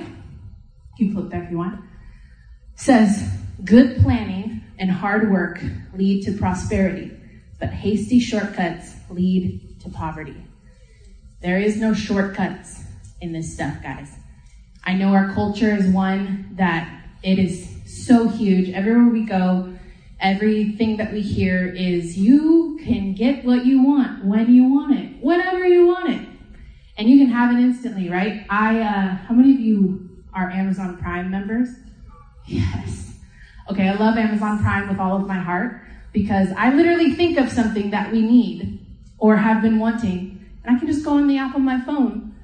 you 0.97 1.07
can 1.07 1.15
flip 1.15 1.29
there 1.31 1.43
if 1.43 1.51
you 1.51 1.57
want, 1.57 1.79
says, 2.75 3.35
Good 3.63 4.02
planning 4.02 4.62
and 4.78 4.91
hard 4.91 5.32
work 5.32 5.62
lead 5.94 6.24
to 6.26 6.34
prosperity, 6.34 7.12
but 7.58 7.70
hasty 7.70 8.20
shortcuts 8.20 8.96
lead 9.10 9.80
to 9.82 9.89
poverty. 9.89 10.36
There 11.41 11.58
is 11.58 11.80
no 11.80 11.94
shortcuts 11.94 12.84
in 13.22 13.32
this 13.32 13.54
stuff, 13.54 13.82
guys. 13.82 14.12
I 14.84 14.94
know 14.94 15.13
our 15.13 15.34
culture 15.34 15.74
is 15.74 15.88
one 15.88 16.50
that 16.56 17.06
it 17.24 17.39
is 17.39 17.70
so 17.86 18.28
huge. 18.28 18.70
Everywhere 18.70 19.10
we 19.10 19.26
go, 19.26 19.74
everything 20.20 20.98
that 20.98 21.13
we 21.13 21.22
hear 21.22 21.65
is 21.65 22.18
you 22.18 22.78
can 22.84 23.13
get 23.13 23.46
what 23.46 23.65
you 23.65 23.82
want 23.82 24.26
when 24.26 24.54
you 24.54 24.65
want 24.65 25.00
it, 25.00 25.24
whenever 25.24 25.65
you 25.65 25.88
want 25.88 26.10
it. 26.10 26.28
And 26.98 27.10
you 27.10 27.20
can 27.20 27.28
have 27.28 27.56
it 27.56 27.60
instantly, 27.62 28.10
right? 28.10 28.46
I, 28.50 28.82
uh, 28.82 29.15
how 29.15 29.34
many 29.34 29.54
of 29.54 29.60
you 29.62 30.24
are 30.34 30.50
Amazon 30.50 30.98
Prime 30.98 31.32
members? 31.32 31.70
Yes. 32.46 33.14
Okay, 33.69 33.88
I 33.88 33.95
love 33.95 34.17
Amazon 34.17 34.62
Prime 34.62 34.88
with 34.88 34.99
all 34.99 35.15
of 35.15 35.28
my 35.28 35.39
heart 35.39 35.82
because 36.13 36.49
I 36.56 36.73
literally 36.73 37.13
think 37.13 37.38
of 37.38 37.51
something 37.51 37.91
that 37.91 38.12
we 38.12 38.21
need 38.21 38.86
or 39.17 39.36
have 39.38 39.62
been 39.62 39.80
wanting, 39.80 40.45
and 40.63 40.75
I 40.75 40.80
can 40.80 40.88
just 40.88 41.04
go 41.04 41.13
on 41.13 41.28
the 41.28 41.38
app 41.38 41.56
on 41.56 41.63
my 41.63 41.82
phone 41.82 42.36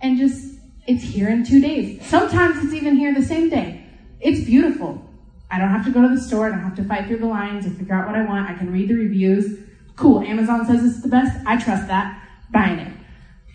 and 0.00 0.16
just, 0.16 0.54
it's 0.86 1.02
here 1.02 1.28
in 1.28 1.44
two 1.44 1.60
days. 1.60 2.04
Sometimes 2.06 2.64
it's 2.64 2.72
even 2.72 2.96
here 2.96 3.12
the 3.12 3.22
same 3.22 3.48
day. 3.50 3.84
It's 4.20 4.44
beautiful. 4.44 5.02
I 5.50 5.58
don't 5.58 5.70
have 5.70 5.84
to 5.86 5.90
go 5.90 6.02
to 6.02 6.08
the 6.08 6.20
store. 6.20 6.46
I 6.46 6.50
don't 6.50 6.60
have 6.60 6.76
to 6.76 6.84
fight 6.84 7.08
through 7.08 7.18
the 7.18 7.26
lines 7.26 7.66
or 7.66 7.70
figure 7.70 7.94
out 7.94 8.06
what 8.06 8.14
I 8.14 8.24
want. 8.24 8.48
I 8.48 8.54
can 8.54 8.72
read 8.72 8.88
the 8.88 8.94
reviews. 8.94 9.58
Cool. 9.96 10.20
Amazon 10.20 10.64
says 10.64 10.84
it's 10.84 11.02
the 11.02 11.08
best. 11.08 11.36
I 11.44 11.60
trust 11.60 11.88
that. 11.88 12.22
Buying 12.52 12.78
it. 12.78 12.92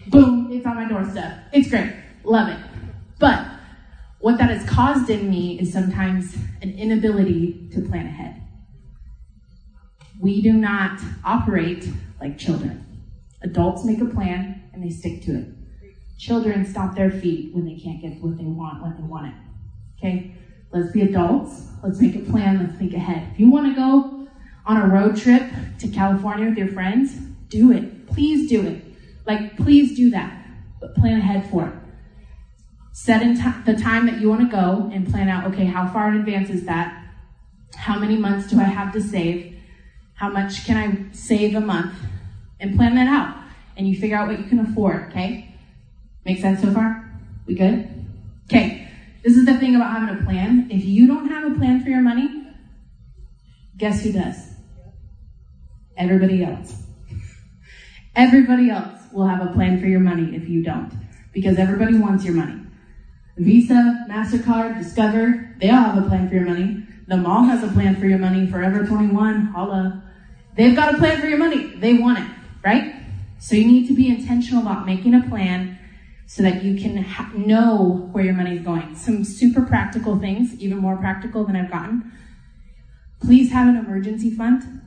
Boom. 0.08 0.50
It's 0.52 0.66
on 0.66 0.76
my 0.76 0.88
doorstep. 0.88 1.40
It's 1.54 1.70
great. 1.70 1.94
Love 2.24 2.50
it. 2.50 2.60
But 3.20 3.48
what 4.26 4.40
that 4.40 4.50
has 4.50 4.68
caused 4.68 5.08
in 5.12 5.30
me 5.30 5.60
is 5.60 5.72
sometimes 5.72 6.36
an 6.64 6.76
inability 6.80 7.70
to 7.72 7.80
plan 7.80 8.08
ahead. 8.08 8.42
We 10.20 10.42
do 10.42 10.52
not 10.52 11.00
operate 11.24 11.88
like 12.20 12.36
children. 12.36 13.04
Adults 13.44 13.86
make 13.86 14.02
a 14.02 14.06
plan 14.06 14.64
and 14.74 14.84
they 14.84 14.90
stick 14.90 15.22
to 15.26 15.38
it. 15.38 15.48
Children 16.18 16.66
stomp 16.66 16.96
their 16.96 17.12
feet 17.12 17.54
when 17.54 17.66
they 17.66 17.76
can't 17.76 18.02
get 18.02 18.20
what 18.20 18.36
they 18.40 18.46
want 18.46 18.82
when 18.82 18.96
they 18.98 19.04
want 19.04 19.28
it. 19.28 19.36
Okay? 20.00 20.34
Let's 20.72 20.92
be 20.92 21.04
adults. 21.04 21.68
Let's 21.84 22.02
make 22.02 22.16
a 22.16 22.32
plan. 22.32 22.66
Let's 22.66 22.80
think 22.80 22.96
ahead. 22.96 23.30
If 23.32 23.40
you 23.40 23.52
want 23.52 23.68
to 23.68 23.76
go 23.76 24.28
on 24.66 24.78
a 24.78 24.88
road 24.88 25.18
trip 25.18 25.44
to 25.78 25.88
California 25.90 26.50
with 26.50 26.58
your 26.58 26.70
friends, 26.70 27.14
do 27.50 27.72
it. 27.72 28.08
Please 28.08 28.50
do 28.50 28.66
it. 28.66 28.84
Like, 29.28 29.56
please 29.56 29.96
do 29.96 30.10
that. 30.10 30.48
But 30.82 30.96
plan 30.96 31.20
ahead 31.20 31.48
for 31.52 31.68
it. 31.68 31.85
Set 32.96 33.22
in 33.22 33.36
t- 33.36 33.44
the 33.66 33.76
time 33.76 34.06
that 34.06 34.22
you 34.22 34.30
want 34.30 34.40
to 34.40 34.48
go 34.48 34.90
and 34.94 35.06
plan 35.06 35.28
out, 35.28 35.52
okay, 35.52 35.66
how 35.66 35.86
far 35.86 36.08
in 36.08 36.16
advance 36.16 36.50
is 36.50 36.66
that? 36.66 37.06
How 37.76 38.00
many 38.00 38.16
months 38.16 38.50
do 38.50 38.58
I 38.58 38.64
have 38.64 38.94
to 38.94 39.02
save? 39.02 39.60
How 40.14 40.30
much 40.30 40.66
can 40.66 40.78
I 40.78 41.14
save 41.14 41.56
a 41.56 41.60
month? 41.60 41.94
And 42.58 42.78
plan 42.78 42.96
that 42.96 43.08
out. 43.08 43.36
And 43.76 43.86
you 43.86 44.00
figure 44.00 44.16
out 44.16 44.30
what 44.30 44.40
you 44.40 44.46
can 44.46 44.60
afford, 44.60 45.10
okay? 45.10 45.54
Make 46.24 46.40
sense 46.40 46.62
so 46.62 46.72
far? 46.72 47.12
We 47.46 47.56
good? 47.56 47.86
Okay. 48.46 48.88
This 49.24 49.36
is 49.36 49.46
the 49.46 49.58
thing 49.58 49.76
about 49.76 49.92
having 49.92 50.18
a 50.18 50.24
plan. 50.24 50.70
If 50.72 50.86
you 50.86 51.06
don't 51.06 51.28
have 51.28 51.52
a 51.52 51.56
plan 51.56 51.84
for 51.84 51.90
your 51.90 52.02
money, 52.02 52.48
guess 53.76 54.04
who 54.04 54.14
does? 54.14 54.38
Everybody 55.98 56.46
else. 56.46 56.84
Everybody 58.16 58.70
else 58.70 59.02
will 59.12 59.28
have 59.28 59.46
a 59.46 59.52
plan 59.52 59.82
for 59.82 59.88
your 59.88 60.00
money 60.00 60.34
if 60.34 60.48
you 60.48 60.64
don't. 60.64 60.94
Because 61.34 61.58
everybody 61.58 61.98
wants 61.98 62.24
your 62.24 62.36
money. 62.36 62.65
Visa, 63.38 64.06
MasterCard, 64.10 64.78
Discover, 64.78 65.56
they 65.60 65.70
all 65.70 65.84
have 65.84 66.06
a 66.06 66.08
plan 66.08 66.30
for 66.30 66.36
your 66.36 66.46
money. 66.46 66.84
The 67.08 67.18
mall 67.18 67.44
has 67.44 67.64
a 67.64 67.68
plan 67.68 67.96
for 67.98 68.06
your 68.06 68.18
money. 68.18 68.48
Forever 68.48 68.86
21, 68.86 69.48
holla. 69.48 70.04
They've 70.56 70.76
got 70.76 70.96
a 70.96 70.98
plan 70.98 71.20
for 71.20 71.28
your 71.28 71.38
money. 71.38 71.76
They 71.76 71.96
want 71.96 72.20
it, 72.20 72.32
right? 72.64 72.96
So 73.40 73.56
you 73.56 73.68
need 73.68 73.88
to 73.88 73.94
be 73.94 74.08
intentional 74.08 74.62
about 74.62 74.86
making 74.86 75.14
a 75.14 75.28
plan 75.28 75.78
so 76.28 76.42
that 76.44 76.64
you 76.64 76.82
can 76.82 76.98
ha- 77.04 77.32
know 77.36 78.10
where 78.12 78.24
your 78.24 78.34
money 78.34 78.56
is 78.58 78.64
going. 78.64 78.96
Some 78.96 79.24
super 79.24 79.62
practical 79.62 80.18
things, 80.18 80.56
even 80.56 80.78
more 80.78 80.96
practical 80.96 81.44
than 81.44 81.56
I've 81.56 81.70
gotten. 81.70 82.12
Please 83.22 83.52
have 83.52 83.68
an 83.68 83.76
emergency 83.76 84.32
fund. 84.32 84.82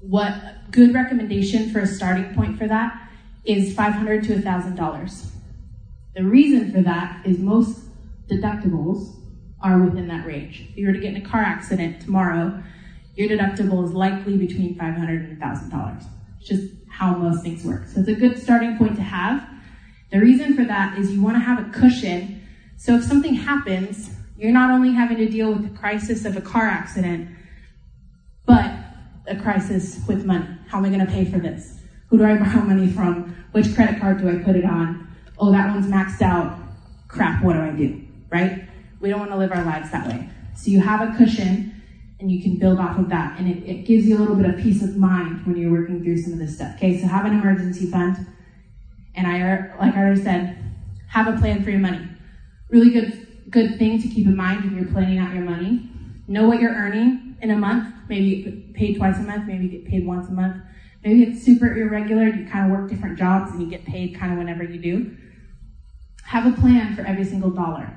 What 0.00 0.34
good 0.70 0.94
recommendation 0.94 1.70
for 1.70 1.80
a 1.80 1.86
starting 1.86 2.34
point 2.34 2.58
for 2.58 2.66
that 2.66 3.10
is 3.44 3.74
500 3.74 4.24
to 4.24 4.36
$1,000. 4.36 5.33
The 6.14 6.24
reason 6.24 6.72
for 6.72 6.80
that 6.82 7.26
is 7.26 7.38
most 7.38 7.80
deductibles 8.28 9.16
are 9.60 9.80
within 9.80 10.06
that 10.08 10.26
range. 10.26 10.68
If 10.70 10.76
you 10.76 10.86
were 10.86 10.92
to 10.92 11.00
get 11.00 11.14
in 11.14 11.22
a 11.22 11.28
car 11.28 11.40
accident 11.40 12.02
tomorrow, 12.02 12.62
your 13.16 13.28
deductible 13.28 13.84
is 13.84 13.92
likely 13.92 14.36
between 14.36 14.76
$500 14.76 15.08
and 15.08 15.40
$1,000. 15.40 16.06
It's 16.38 16.48
just 16.48 16.72
how 16.88 17.16
most 17.16 17.42
things 17.42 17.64
work. 17.64 17.86
So 17.88 18.00
it's 18.00 18.08
a 18.08 18.14
good 18.14 18.38
starting 18.38 18.76
point 18.78 18.96
to 18.96 19.02
have. 19.02 19.48
The 20.12 20.20
reason 20.20 20.54
for 20.54 20.64
that 20.64 20.98
is 20.98 21.10
you 21.10 21.22
want 21.22 21.36
to 21.36 21.40
have 21.40 21.66
a 21.66 21.70
cushion. 21.70 22.46
So 22.76 22.96
if 22.96 23.04
something 23.04 23.34
happens, 23.34 24.10
you're 24.36 24.52
not 24.52 24.70
only 24.70 24.92
having 24.92 25.16
to 25.16 25.28
deal 25.28 25.52
with 25.52 25.62
the 25.62 25.76
crisis 25.76 26.24
of 26.24 26.36
a 26.36 26.40
car 26.40 26.66
accident, 26.66 27.28
but 28.46 28.72
a 29.26 29.36
crisis 29.36 30.00
with 30.06 30.24
money. 30.24 30.46
How 30.68 30.78
am 30.78 30.84
I 30.84 30.88
going 30.88 31.04
to 31.04 31.10
pay 31.10 31.24
for 31.24 31.38
this? 31.38 31.80
Who 32.08 32.18
do 32.18 32.24
I 32.24 32.36
borrow 32.38 32.62
money 32.62 32.88
from? 32.88 33.34
Which 33.52 33.74
credit 33.74 34.00
card 34.00 34.18
do 34.18 34.28
I 34.28 34.42
put 34.42 34.54
it 34.54 34.64
on? 34.64 35.13
Oh, 35.38 35.52
that 35.52 35.74
one's 35.74 35.86
maxed 35.86 36.22
out. 36.22 36.58
Crap, 37.08 37.42
what 37.42 37.54
do 37.54 37.60
I 37.60 37.70
do? 37.70 38.02
Right? 38.30 38.68
We 39.00 39.10
don't 39.10 39.20
want 39.20 39.30
to 39.32 39.36
live 39.36 39.52
our 39.52 39.64
lives 39.64 39.90
that 39.90 40.06
way. 40.06 40.28
So 40.56 40.70
you 40.70 40.80
have 40.80 41.00
a 41.00 41.16
cushion 41.16 41.82
and 42.20 42.30
you 42.30 42.42
can 42.42 42.56
build 42.56 42.78
off 42.78 42.98
of 42.98 43.08
that. 43.10 43.38
And 43.38 43.48
it, 43.48 43.68
it 43.68 43.84
gives 43.84 44.06
you 44.06 44.16
a 44.16 44.20
little 44.20 44.36
bit 44.36 44.46
of 44.46 44.56
peace 44.56 44.82
of 44.82 44.96
mind 44.96 45.46
when 45.46 45.56
you're 45.56 45.70
working 45.70 46.02
through 46.02 46.18
some 46.18 46.32
of 46.32 46.38
this 46.38 46.54
stuff. 46.56 46.76
Okay, 46.76 47.00
so 47.00 47.06
have 47.06 47.26
an 47.26 47.38
emergency 47.38 47.86
fund. 47.86 48.26
And 49.14 49.26
I, 49.26 49.76
like 49.78 49.94
I 49.94 49.98
already 49.98 50.22
said, 50.22 50.58
have 51.08 51.26
a 51.26 51.38
plan 51.38 51.62
for 51.62 51.70
your 51.70 51.80
money. 51.80 52.08
Really 52.70 52.90
good, 52.90 53.50
good 53.50 53.78
thing 53.78 54.00
to 54.00 54.08
keep 54.08 54.26
in 54.26 54.36
mind 54.36 54.64
when 54.64 54.76
you're 54.76 54.92
planning 54.92 55.18
out 55.18 55.34
your 55.34 55.44
money. 55.44 55.88
Know 56.26 56.48
what 56.48 56.60
you're 56.60 56.74
earning 56.74 57.36
in 57.42 57.50
a 57.50 57.56
month. 57.56 57.94
Maybe 58.08 58.42
get 58.42 58.74
paid 58.74 58.96
twice 58.96 59.18
a 59.18 59.22
month. 59.22 59.46
Maybe 59.46 59.68
get 59.68 59.86
paid 59.86 60.06
once 60.06 60.28
a 60.28 60.32
month. 60.32 60.62
Maybe 61.04 61.24
it's 61.24 61.44
super 61.44 61.76
irregular. 61.76 62.24
You 62.24 62.48
kind 62.48 62.72
of 62.72 62.78
work 62.78 62.88
different 62.88 63.18
jobs 63.18 63.52
and 63.52 63.60
you 63.60 63.68
get 63.68 63.84
paid 63.84 64.18
kind 64.18 64.32
of 64.32 64.38
whenever 64.38 64.64
you 64.64 64.80
do. 64.80 65.16
Have 66.34 66.46
a 66.46 66.60
plan 66.60 66.96
for 66.96 67.02
every 67.02 67.24
single 67.24 67.50
dollar. 67.50 67.96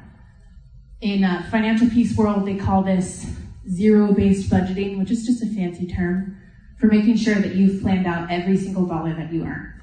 In 1.01 1.23
a 1.23 1.47
financial 1.49 1.89
peace 1.89 2.15
world, 2.15 2.45
they 2.45 2.55
call 2.55 2.83
this 2.83 3.25
zero-based 3.67 4.47
budgeting, 4.51 4.99
which 4.99 5.09
is 5.09 5.25
just 5.25 5.41
a 5.41 5.47
fancy 5.47 5.87
term 5.87 6.37
for 6.79 6.85
making 6.85 7.17
sure 7.17 7.33
that 7.33 7.55
you've 7.55 7.81
planned 7.81 8.05
out 8.05 8.29
every 8.29 8.55
single 8.55 8.85
dollar 8.85 9.15
that 9.15 9.33
you 9.33 9.43
earn. 9.43 9.73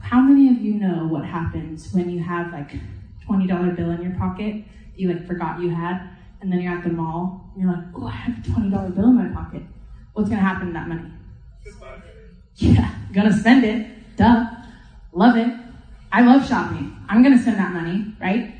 How 0.00 0.20
many 0.20 0.48
of 0.48 0.60
you 0.60 0.74
know 0.74 1.08
what 1.08 1.24
happens 1.24 1.92
when 1.92 2.08
you 2.08 2.22
have 2.22 2.52
like 2.52 2.70
$20 3.28 3.74
bill 3.74 3.90
in 3.90 4.00
your 4.00 4.14
pocket 4.16 4.62
that 4.92 5.00
you 5.00 5.12
like 5.12 5.26
forgot 5.26 5.60
you 5.60 5.70
had, 5.70 6.08
and 6.40 6.52
then 6.52 6.60
you're 6.60 6.72
at 6.72 6.84
the 6.84 6.90
mall 6.90 7.50
and 7.54 7.64
you're 7.64 7.72
like, 7.72 7.84
oh, 7.96 8.06
I 8.06 8.12
have 8.12 8.38
a 8.38 8.48
$20 8.48 8.94
bill 8.94 9.06
in 9.06 9.16
my 9.16 9.34
pocket. 9.34 9.62
What's 10.12 10.28
gonna 10.30 10.40
happen 10.40 10.68
to 10.68 10.72
that 10.74 10.86
money? 10.86 11.10
Yeah, 12.54 12.94
gonna 13.12 13.36
spend 13.36 13.64
it. 13.64 13.88
Duh. 14.16 14.54
Love 15.18 15.36
it. 15.36 15.52
I 16.12 16.22
love 16.22 16.46
shopping. 16.46 16.96
I'm 17.08 17.24
gonna 17.24 17.42
spend 17.42 17.58
that 17.58 17.72
money, 17.72 18.14
right? 18.20 18.54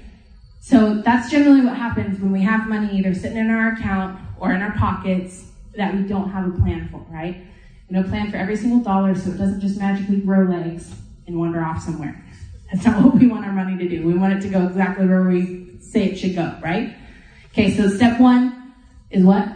So 0.60 1.00
that's 1.02 1.30
generally 1.30 1.64
what 1.64 1.76
happens 1.76 2.18
when 2.18 2.32
we 2.32 2.42
have 2.42 2.66
money 2.66 2.98
either 2.98 3.14
sitting 3.14 3.38
in 3.38 3.48
our 3.48 3.74
account 3.74 4.18
or 4.40 4.52
in 4.52 4.60
our 4.60 4.72
pockets 4.72 5.52
that 5.76 5.94
we 5.94 6.02
don't 6.02 6.28
have 6.30 6.48
a 6.48 6.60
plan 6.60 6.88
for, 6.90 7.06
right? 7.10 7.36
You 7.88 7.96
know, 7.96 8.02
plan 8.02 8.32
for 8.32 8.38
every 8.38 8.56
single 8.56 8.80
dollar 8.80 9.14
so 9.14 9.30
it 9.30 9.38
doesn't 9.38 9.60
just 9.60 9.78
magically 9.78 10.16
grow 10.16 10.46
legs 10.46 10.92
and 11.28 11.38
wander 11.38 11.62
off 11.62 11.80
somewhere. 11.80 12.20
That's 12.72 12.84
not 12.84 13.04
what 13.04 13.14
we 13.14 13.28
want 13.28 13.46
our 13.46 13.52
money 13.52 13.78
to 13.78 13.88
do. 13.88 14.04
We 14.04 14.14
want 14.14 14.32
it 14.32 14.40
to 14.40 14.48
go 14.48 14.66
exactly 14.66 15.06
where 15.06 15.22
we 15.22 15.78
say 15.80 16.06
it 16.06 16.16
should 16.16 16.34
go, 16.34 16.58
right? 16.60 16.96
Okay, 17.52 17.76
so 17.76 17.88
step 17.88 18.18
one 18.18 18.74
is 19.12 19.22
what? 19.22 19.48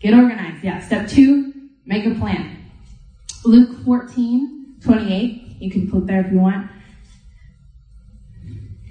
Get 0.00 0.14
organized. 0.14 0.64
Yeah. 0.64 0.80
Step 0.80 1.06
two, 1.06 1.52
make 1.84 2.06
a 2.06 2.14
plan. 2.14 2.64
Luke 3.44 3.84
14, 3.84 4.76
28. 4.82 5.48
You 5.60 5.70
can 5.70 5.88
flip 5.88 6.06
there 6.06 6.20
if 6.20 6.32
you 6.32 6.38
want. 6.38 6.70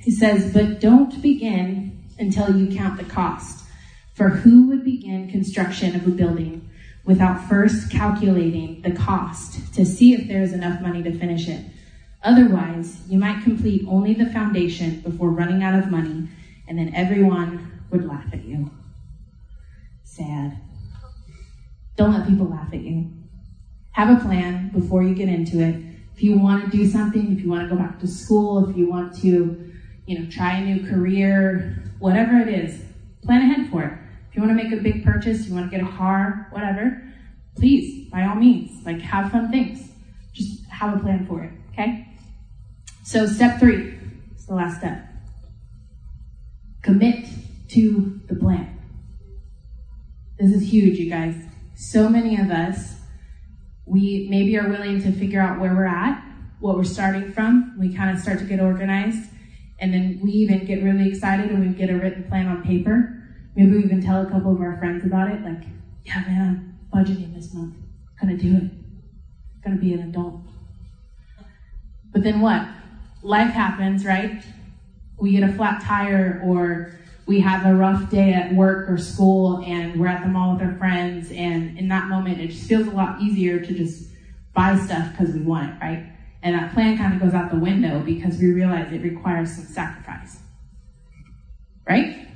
He 0.02 0.12
says, 0.12 0.54
But 0.54 0.80
don't 0.80 1.22
begin 1.22 2.04
until 2.18 2.56
you 2.56 2.76
count 2.76 2.98
the 2.98 3.04
cost. 3.04 3.66
For 4.14 4.30
who 4.30 4.68
would 4.68 4.84
begin 4.84 5.32
construction 5.32 5.96
of 5.96 6.06
a 6.06 6.12
building 6.12 6.70
without 7.06 7.48
first 7.50 7.90
calculating 7.90 8.82
the 8.82 8.92
cost 8.92 9.74
to 9.74 9.86
see 9.86 10.14
if 10.14 10.28
there 10.28 10.42
is 10.42 10.54
enough 10.54 10.82
money 10.82 11.02
to 11.04 11.18
finish 11.18 11.48
it? 11.48 11.66
Otherwise, 12.22 13.00
you 13.08 13.18
might 13.18 13.44
complete 13.44 13.86
only 13.88 14.14
the 14.14 14.26
foundation 14.28 15.00
before 15.00 15.30
running 15.30 15.64
out 15.64 15.78
of 15.78 15.90
money, 15.90 16.28
and 16.68 16.78
then 16.78 16.94
everyone 16.94 17.82
would 17.90 18.06
laugh 18.06 18.26
at 18.34 18.44
you. 18.44 18.70
Sad. 20.04 20.60
Don't 21.96 22.14
let 22.14 22.28
people 22.28 22.48
laugh 22.48 22.74
at 22.74 22.82
you. 22.82 23.10
Have 23.92 24.18
a 24.18 24.22
plan 24.22 24.70
before 24.70 25.02
you 25.02 25.16
get 25.16 25.30
into 25.30 25.62
it. 25.62 25.89
If 26.20 26.24
you 26.24 26.38
want 26.38 26.70
to 26.70 26.78
do 26.78 26.86
something, 26.86 27.32
if 27.32 27.40
you 27.40 27.50
want 27.50 27.70
to 27.70 27.74
go 27.74 27.82
back 27.82 27.98
to 28.02 28.08
school, 28.08 28.70
if 28.70 28.76
you 28.76 28.90
want 28.90 29.18
to, 29.22 29.72
you 30.06 30.20
know, 30.20 30.30
try 30.30 30.58
a 30.58 30.66
new 30.66 30.86
career, 30.86 31.82
whatever 32.00 32.38
it 32.40 32.50
is, 32.50 32.82
plan 33.24 33.50
ahead 33.50 33.72
for 33.72 33.84
it. 33.86 33.94
If 34.30 34.36
you 34.36 34.42
want 34.42 34.58
to 34.58 34.62
make 34.62 34.74
a 34.74 34.84
big 34.84 35.06
purchase, 35.06 35.48
you 35.48 35.56
want 35.56 35.72
to 35.72 35.78
get 35.78 35.88
a 35.88 35.90
car, 35.90 36.48
whatever, 36.52 37.02
please, 37.56 38.10
by 38.10 38.26
all 38.26 38.36
means, 38.36 38.86
like 38.86 39.00
have 39.00 39.32
fun 39.32 39.50
things. 39.50 39.94
Just 40.34 40.66
have 40.66 40.98
a 40.98 41.00
plan 41.00 41.26
for 41.26 41.42
it, 41.42 41.54
okay? 41.72 42.06
So, 43.06 43.26
step 43.26 43.58
three 43.58 43.98
is 44.36 44.46
the 44.46 44.56
last 44.56 44.80
step. 44.80 45.02
Commit 46.82 47.30
to 47.70 48.20
the 48.28 48.36
plan. 48.36 48.78
This 50.38 50.52
is 50.52 50.70
huge, 50.70 51.00
you 51.00 51.10
guys. 51.10 51.36
So 51.78 52.10
many 52.10 52.36
of 52.36 52.52
us, 52.52 52.99
we 53.90 54.28
maybe 54.30 54.58
are 54.58 54.70
willing 54.70 55.02
to 55.02 55.12
figure 55.12 55.42
out 55.42 55.60
where 55.60 55.74
we're 55.74 55.86
at, 55.86 56.24
what 56.60 56.78
we're 56.78 56.84
starting 56.84 57.32
from. 57.32 57.76
We 57.80 57.94
kind 57.94 58.16
of 58.16 58.22
start 58.22 58.38
to 58.40 58.46
get 58.46 58.60
organized, 58.60 59.32
and 59.80 59.92
then 59.92 60.20
we 60.22 60.32
even 60.32 60.66
get 60.66 60.84
really 60.84 61.10
excited 61.10 61.50
and 61.50 61.68
we 61.68 61.74
get 61.74 61.90
a 61.90 61.98
written 61.98 62.24
plan 62.26 62.48
on 62.48 62.64
paper. 62.64 63.16
Maybe 63.56 63.72
we 63.72 63.84
even 63.84 64.02
tell 64.02 64.22
a 64.22 64.30
couple 64.30 64.54
of 64.54 64.62
our 64.62 64.78
friends 64.78 65.04
about 65.04 65.32
it, 65.32 65.42
like, 65.42 65.64
yeah, 66.06 66.22
man, 66.22 66.78
I'm 66.94 67.04
budgeting 67.04 67.34
this 67.34 67.52
month. 67.54 67.74
Gonna 68.22 68.38
do 68.38 68.58
it. 68.58 69.64
Gonna 69.64 69.78
be 69.78 69.94
an 69.94 70.02
adult. 70.02 70.42
But 72.12 72.24
then 72.24 72.42
what? 72.42 72.68
Life 73.24 73.52
happens, 73.52 74.06
right? 74.06 74.44
We 75.20 75.32
get 75.32 75.50
a 75.50 75.52
flat 75.54 75.82
tire 75.84 76.42
or 76.46 76.94
we 77.30 77.40
have 77.42 77.64
a 77.64 77.76
rough 77.76 78.10
day 78.10 78.34
at 78.34 78.52
work 78.56 78.90
or 78.90 78.98
school 78.98 79.64
and 79.64 80.00
we're 80.00 80.08
at 80.08 80.24
the 80.24 80.28
mall 80.28 80.56
with 80.56 80.64
our 80.64 80.76
friends 80.80 81.30
and 81.32 81.78
in 81.78 81.88
that 81.88 82.08
moment 82.08 82.42
it 82.42 82.48
just 82.48 82.68
feels 82.68 82.88
a 82.88 82.90
lot 82.90 83.22
easier 83.22 83.60
to 83.60 83.72
just 83.72 84.10
buy 84.56 84.76
stuff 84.76 85.12
because 85.12 85.36
we 85.36 85.42
want 85.42 85.70
it, 85.70 85.76
right? 85.80 86.12
And 86.42 86.56
that 86.56 86.74
plan 86.74 86.98
kind 86.98 87.14
of 87.14 87.22
goes 87.22 87.36
out 87.36 87.52
the 87.52 87.60
window 87.60 88.00
because 88.00 88.40
we 88.40 88.52
realize 88.52 88.92
it 88.92 89.04
requires 89.04 89.56
some 89.56 89.66
sacrifice. 89.66 90.40
Right? 91.88 92.28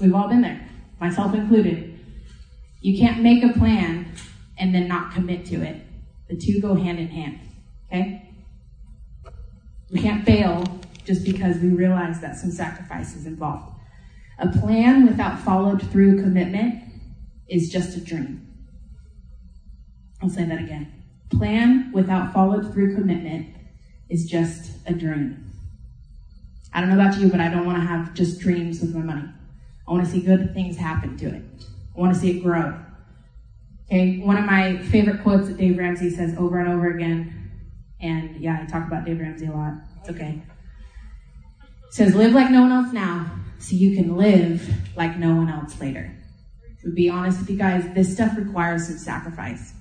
We've 0.00 0.14
all 0.14 0.28
been 0.28 0.40
there, 0.40 0.66
myself 0.98 1.34
included. 1.34 2.00
You 2.80 2.98
can't 2.98 3.20
make 3.20 3.44
a 3.44 3.52
plan 3.52 4.14
and 4.56 4.74
then 4.74 4.88
not 4.88 5.12
commit 5.12 5.44
to 5.46 5.56
it. 5.56 5.82
The 6.30 6.38
two 6.38 6.58
go 6.58 6.74
hand 6.74 6.98
in 6.98 7.08
hand. 7.08 7.38
Okay? 7.92 8.30
We 9.90 10.00
can't 10.00 10.24
fail 10.24 10.64
just 11.04 11.22
because 11.22 11.58
we 11.58 11.68
realize 11.68 12.22
that 12.22 12.36
some 12.36 12.50
sacrifice 12.50 13.14
is 13.14 13.26
involved. 13.26 13.73
A 14.38 14.48
plan 14.48 15.06
without 15.06 15.40
followed 15.40 15.82
through 15.90 16.22
commitment 16.22 16.82
is 17.48 17.70
just 17.70 17.96
a 17.96 18.00
dream. 18.00 18.46
I'll 20.22 20.30
say 20.30 20.44
that 20.44 20.58
again. 20.58 21.02
Plan 21.30 21.92
without 21.92 22.32
followed 22.32 22.72
through 22.72 22.94
commitment 22.94 23.54
is 24.08 24.26
just 24.26 24.72
a 24.86 24.92
dream. 24.92 25.52
I 26.72 26.80
don't 26.80 26.88
know 26.88 27.00
about 27.00 27.20
you, 27.20 27.28
but 27.28 27.40
I 27.40 27.48
don't 27.48 27.66
want 27.66 27.78
to 27.78 27.86
have 27.86 28.14
just 28.14 28.40
dreams 28.40 28.80
with 28.80 28.94
my 28.94 29.02
money. 29.02 29.28
I 29.86 29.92
want 29.92 30.04
to 30.04 30.10
see 30.10 30.20
good 30.20 30.52
things 30.54 30.76
happen 30.76 31.16
to 31.18 31.26
it. 31.26 31.42
I 31.96 32.00
want 32.00 32.14
to 32.14 32.20
see 32.20 32.38
it 32.38 32.42
grow. 32.42 32.78
Okay, 33.86 34.18
one 34.18 34.36
of 34.36 34.44
my 34.44 34.78
favorite 34.78 35.22
quotes 35.22 35.46
that 35.48 35.58
Dave 35.58 35.78
Ramsey 35.78 36.10
says 36.10 36.34
over 36.38 36.58
and 36.58 36.68
over 36.68 36.90
again, 36.90 37.50
and 38.00 38.36
yeah, 38.40 38.60
I 38.62 38.66
talk 38.66 38.86
about 38.86 39.04
Dave 39.04 39.20
Ramsey 39.20 39.46
a 39.46 39.52
lot. 39.52 39.74
It's 40.00 40.08
okay. 40.08 40.42
It 41.86 41.94
says, 41.94 42.14
live 42.14 42.32
like 42.32 42.50
no 42.50 42.62
one 42.62 42.72
else 42.72 42.92
now, 42.92 43.30
so 43.64 43.76
you 43.76 43.96
can 43.96 44.16
live 44.16 44.68
like 44.94 45.16
no 45.16 45.34
one 45.34 45.48
else 45.48 45.80
later. 45.80 46.14
To 46.82 46.90
be 46.90 47.08
honest 47.08 47.40
with 47.40 47.50
you 47.50 47.56
guys, 47.56 47.82
this 47.94 48.12
stuff 48.12 48.36
requires 48.36 48.86
some 48.86 48.98
sacrifice. 48.98 49.72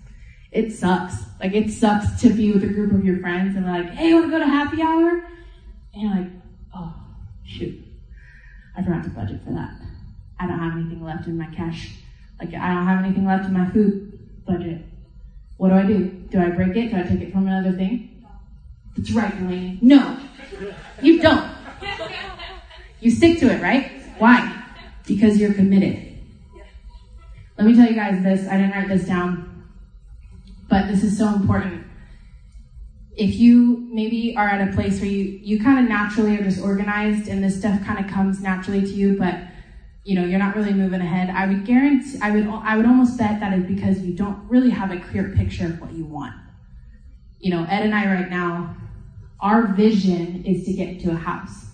It 0.53 0.71
sucks. 0.71 1.15
Like 1.41 1.53
it 1.53 1.69
sucks 1.69 2.21
to 2.21 2.29
be 2.29 2.53
with 2.53 2.63
a 2.63 2.67
group 2.67 2.93
of 2.93 3.03
your 3.03 3.19
friends 3.19 3.57
and 3.57 3.65
like, 3.65 3.89
hey, 3.89 4.13
want 4.13 4.25
to 4.25 4.31
go 4.31 4.39
to 4.39 4.45
happy 4.45 4.81
hour? 4.81 5.27
And 5.93 6.11
like, 6.11 6.31
oh, 6.73 6.93
shoot. 7.45 7.77
I 8.77 8.83
forgot 8.83 9.03
to 9.03 9.09
budget 9.09 9.41
for 9.43 9.51
that. 9.51 9.71
I 10.39 10.47
don't 10.47 10.59
have 10.59 10.77
anything 10.77 11.03
left 11.03 11.27
in 11.27 11.37
my 11.37 11.47
cash. 11.53 11.91
Like 12.39 12.53
I 12.53 12.73
don't 12.73 12.87
have 12.87 13.03
anything 13.03 13.25
left 13.25 13.45
in 13.45 13.53
my 13.53 13.69
food 13.71 14.17
budget. 14.45 14.81
What 15.57 15.69
do 15.69 15.75
I 15.75 15.83
do? 15.83 16.05
Do 16.05 16.39
I 16.39 16.49
break 16.51 16.77
it? 16.77 16.91
Do 16.91 16.97
I 16.97 17.03
take 17.03 17.19
it 17.19 17.33
from 17.33 17.47
another 17.47 17.75
thing? 17.75 18.25
That's 18.95 19.11
right, 19.11 19.37
Delaney. 19.37 19.79
No. 19.81 20.19
You 21.01 21.21
don't. 21.21 21.52
You 23.03 23.11
stick 23.11 23.37
to 23.39 23.51
it, 23.51 23.61
right? 23.61 23.91
Why? 24.17 24.63
Because 25.05 25.37
you're 25.37 25.53
committed. 25.53 26.17
Let 27.57 27.67
me 27.67 27.75
tell 27.75 27.85
you 27.85 27.95
guys 27.95 28.23
this. 28.23 28.47
I 28.47 28.55
didn't 28.55 28.71
write 28.71 28.87
this 28.87 29.05
down, 29.05 29.67
but 30.69 30.87
this 30.87 31.03
is 31.03 31.17
so 31.17 31.27
important. 31.27 31.85
If 33.17 33.35
you 33.35 33.89
maybe 33.91 34.37
are 34.37 34.47
at 34.47 34.69
a 34.69 34.71
place 34.71 35.01
where 35.01 35.09
you, 35.09 35.37
you 35.43 35.61
kind 35.61 35.79
of 35.79 35.89
naturally 35.89 36.39
are 36.39 36.43
just 36.43 36.61
organized 36.61 37.27
and 37.27 37.43
this 37.43 37.59
stuff 37.59 37.83
kind 37.83 38.03
of 38.03 38.09
comes 38.09 38.41
naturally 38.41 38.79
to 38.79 38.93
you, 38.93 39.19
but 39.19 39.35
you 40.05 40.15
know, 40.15 40.23
you're 40.23 40.39
not 40.39 40.55
really 40.55 40.73
moving 40.73 41.01
ahead, 41.01 41.29
I 41.29 41.45
would 41.45 41.65
guarantee, 41.65 42.17
I 42.21 42.31
would, 42.31 42.47
I 42.47 42.77
would 42.77 42.85
almost 42.85 43.17
bet 43.17 43.41
that 43.41 43.51
is 43.51 43.65
because 43.65 43.99
you 43.99 44.13
don't 44.13 44.39
really 44.47 44.69
have 44.69 44.91
a 44.91 44.99
clear 44.99 45.33
picture 45.35 45.65
of 45.65 45.81
what 45.81 45.91
you 45.91 46.05
want. 46.05 46.35
You 47.39 47.51
know, 47.51 47.65
Ed 47.69 47.83
and 47.83 47.93
I 47.93 48.05
right 48.05 48.29
now, 48.29 48.77
our 49.41 49.67
vision 49.73 50.45
is 50.45 50.65
to 50.65 50.73
get 50.73 50.87
into 50.87 51.11
a 51.11 51.15
house. 51.15 51.72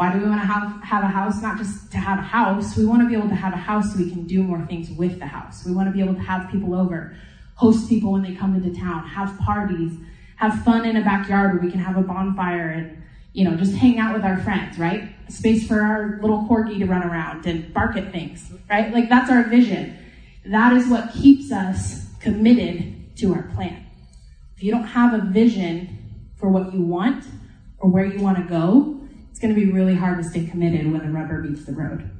Why 0.00 0.10
do 0.14 0.18
we 0.18 0.30
want 0.30 0.40
to 0.40 0.46
have, 0.46 0.82
have 0.82 1.04
a 1.04 1.08
house? 1.08 1.42
Not 1.42 1.58
just 1.58 1.92
to 1.92 1.98
have 1.98 2.20
a 2.20 2.22
house. 2.22 2.74
We 2.74 2.86
want 2.86 3.02
to 3.02 3.06
be 3.06 3.14
able 3.14 3.28
to 3.28 3.34
have 3.34 3.52
a 3.52 3.58
house 3.58 3.92
so 3.92 3.98
we 3.98 4.10
can 4.10 4.26
do 4.26 4.42
more 4.42 4.64
things 4.64 4.90
with 4.90 5.18
the 5.18 5.26
house. 5.26 5.62
We 5.66 5.72
want 5.72 5.88
to 5.88 5.92
be 5.92 6.00
able 6.00 6.14
to 6.14 6.20
have 6.20 6.50
people 6.50 6.74
over, 6.74 7.14
host 7.56 7.86
people 7.86 8.12
when 8.12 8.22
they 8.22 8.34
come 8.34 8.54
into 8.54 8.74
town, 8.80 9.06
have 9.06 9.38
parties, 9.40 9.92
have 10.36 10.64
fun 10.64 10.86
in 10.86 10.96
a 10.96 11.02
backyard 11.02 11.52
where 11.52 11.62
we 11.62 11.70
can 11.70 11.80
have 11.80 11.98
a 11.98 12.00
bonfire 12.00 12.70
and, 12.70 13.02
you 13.34 13.44
know, 13.44 13.54
just 13.58 13.74
hang 13.74 13.98
out 13.98 14.14
with 14.14 14.24
our 14.24 14.38
friends, 14.38 14.78
right? 14.78 15.14
Space 15.28 15.68
for 15.68 15.82
our 15.82 16.18
little 16.22 16.46
corgi 16.48 16.78
to 16.78 16.86
run 16.86 17.02
around 17.02 17.44
and 17.44 17.70
bark 17.74 17.94
at 17.98 18.10
things, 18.10 18.50
right? 18.70 18.94
Like 18.94 19.10
that's 19.10 19.30
our 19.30 19.42
vision. 19.50 19.98
That 20.46 20.72
is 20.72 20.88
what 20.88 21.12
keeps 21.12 21.52
us 21.52 22.06
committed 22.20 23.14
to 23.18 23.34
our 23.34 23.42
plan. 23.54 23.84
If 24.56 24.62
you 24.62 24.70
don't 24.72 24.84
have 24.84 25.12
a 25.12 25.26
vision 25.26 26.30
for 26.36 26.48
what 26.48 26.72
you 26.72 26.80
want 26.80 27.26
or 27.76 27.90
where 27.90 28.06
you 28.06 28.22
want 28.22 28.38
to 28.38 28.44
go, 28.44 28.99
it's 29.30 29.38
going 29.38 29.54
to 29.54 29.58
be 29.58 29.70
really 29.70 29.94
hard 29.94 30.22
to 30.22 30.28
stay 30.28 30.44
committed 30.46 30.90
when 30.90 31.00
the 31.00 31.10
rubber 31.10 31.42
meets 31.42 31.64
the 31.64 31.72
road. 31.72 32.10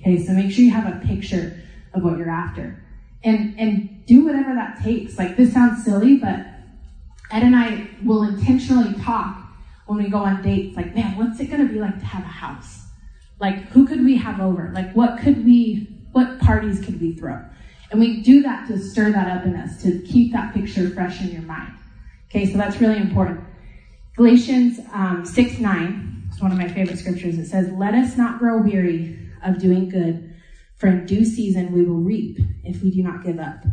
Okay, 0.00 0.24
so 0.24 0.32
make 0.32 0.50
sure 0.50 0.64
you 0.64 0.70
have 0.70 0.86
a 0.86 1.04
picture 1.06 1.62
of 1.92 2.02
what 2.02 2.18
you're 2.18 2.30
after. 2.30 2.82
And, 3.22 3.58
and 3.58 4.04
do 4.06 4.24
whatever 4.24 4.54
that 4.54 4.82
takes. 4.82 5.18
Like, 5.18 5.36
this 5.36 5.52
sounds 5.52 5.84
silly, 5.84 6.18
but 6.18 6.40
Ed 7.30 7.42
and 7.42 7.56
I 7.56 7.88
will 8.04 8.22
intentionally 8.22 8.94
talk 9.02 9.40
when 9.86 10.02
we 10.02 10.08
go 10.08 10.18
on 10.18 10.42
dates. 10.42 10.76
Like, 10.76 10.94
man, 10.94 11.16
what's 11.16 11.40
it 11.40 11.46
going 11.46 11.66
to 11.66 11.72
be 11.72 11.80
like 11.80 11.98
to 11.98 12.04
have 12.04 12.22
a 12.22 12.28
house? 12.28 12.82
Like, 13.40 13.56
who 13.70 13.86
could 13.86 14.04
we 14.04 14.16
have 14.16 14.40
over? 14.40 14.70
Like, 14.74 14.92
what 14.94 15.18
could 15.20 15.44
we, 15.44 15.88
what 16.12 16.38
parties 16.38 16.84
could 16.84 17.00
we 17.00 17.14
throw? 17.14 17.42
And 17.90 18.00
we 18.00 18.22
do 18.22 18.42
that 18.42 18.68
to 18.68 18.78
stir 18.78 19.12
that 19.12 19.28
up 19.28 19.46
in 19.46 19.56
us, 19.56 19.82
to 19.82 20.00
keep 20.02 20.32
that 20.32 20.52
picture 20.52 20.90
fresh 20.90 21.20
in 21.20 21.30
your 21.30 21.42
mind. 21.42 21.72
Okay, 22.28 22.50
so 22.50 22.58
that's 22.58 22.80
really 22.80 22.98
important. 22.98 23.40
Galatians 24.16 24.80
um, 24.92 25.24
6 25.24 25.58
9 25.58 26.13
is 26.34 26.42
one 26.42 26.52
of 26.52 26.58
my 26.58 26.68
favorite 26.68 26.98
scriptures. 26.98 27.38
It 27.38 27.46
says, 27.46 27.70
Let 27.72 27.94
us 27.94 28.16
not 28.16 28.38
grow 28.38 28.60
weary 28.60 29.18
of 29.44 29.58
doing 29.58 29.88
good, 29.88 30.34
for 30.76 30.88
in 30.88 31.06
due 31.06 31.24
season 31.24 31.72
we 31.72 31.84
will 31.84 32.00
reap 32.00 32.38
if 32.64 32.82
we 32.82 32.90
do 32.90 33.02
not 33.02 33.24
give 33.24 33.38
up. 33.38 33.64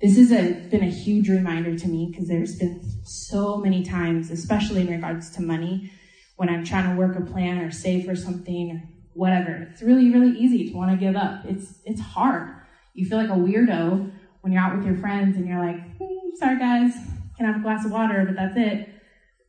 This 0.00 0.16
has 0.16 0.28
been 0.70 0.82
a 0.82 0.90
huge 0.90 1.28
reminder 1.28 1.76
to 1.76 1.88
me 1.88 2.08
because 2.10 2.28
there's 2.28 2.58
been 2.58 2.82
so 3.04 3.56
many 3.56 3.82
times, 3.82 4.30
especially 4.30 4.82
in 4.82 4.88
regards 4.88 5.30
to 5.30 5.42
money, 5.42 5.90
when 6.36 6.50
I'm 6.50 6.64
trying 6.64 6.90
to 6.90 7.00
work 7.00 7.16
a 7.16 7.22
plan 7.22 7.58
or 7.58 7.70
save 7.70 8.04
for 8.04 8.14
something 8.14 8.72
or 8.72 8.82
whatever. 9.14 9.68
It's 9.72 9.80
really, 9.80 10.10
really 10.10 10.38
easy 10.38 10.68
to 10.68 10.76
want 10.76 10.90
to 10.90 10.96
give 10.98 11.16
up. 11.16 11.46
It's 11.46 11.80
it's 11.84 12.00
hard. 12.00 12.54
You 12.92 13.06
feel 13.06 13.18
like 13.18 13.30
a 13.30 13.32
weirdo 13.32 14.12
when 14.42 14.52
you're 14.52 14.62
out 14.62 14.76
with 14.76 14.86
your 14.86 14.96
friends 14.96 15.36
and 15.36 15.46
you're 15.46 15.64
like, 15.64 15.80
hmm, 15.96 16.28
sorry 16.38 16.58
guys, 16.58 16.92
can 17.36 17.46
I 17.46 17.52
have 17.52 17.60
a 17.60 17.62
glass 17.62 17.84
of 17.84 17.90
water, 17.90 18.24
but 18.26 18.36
that's 18.36 18.56
it. 18.56 18.95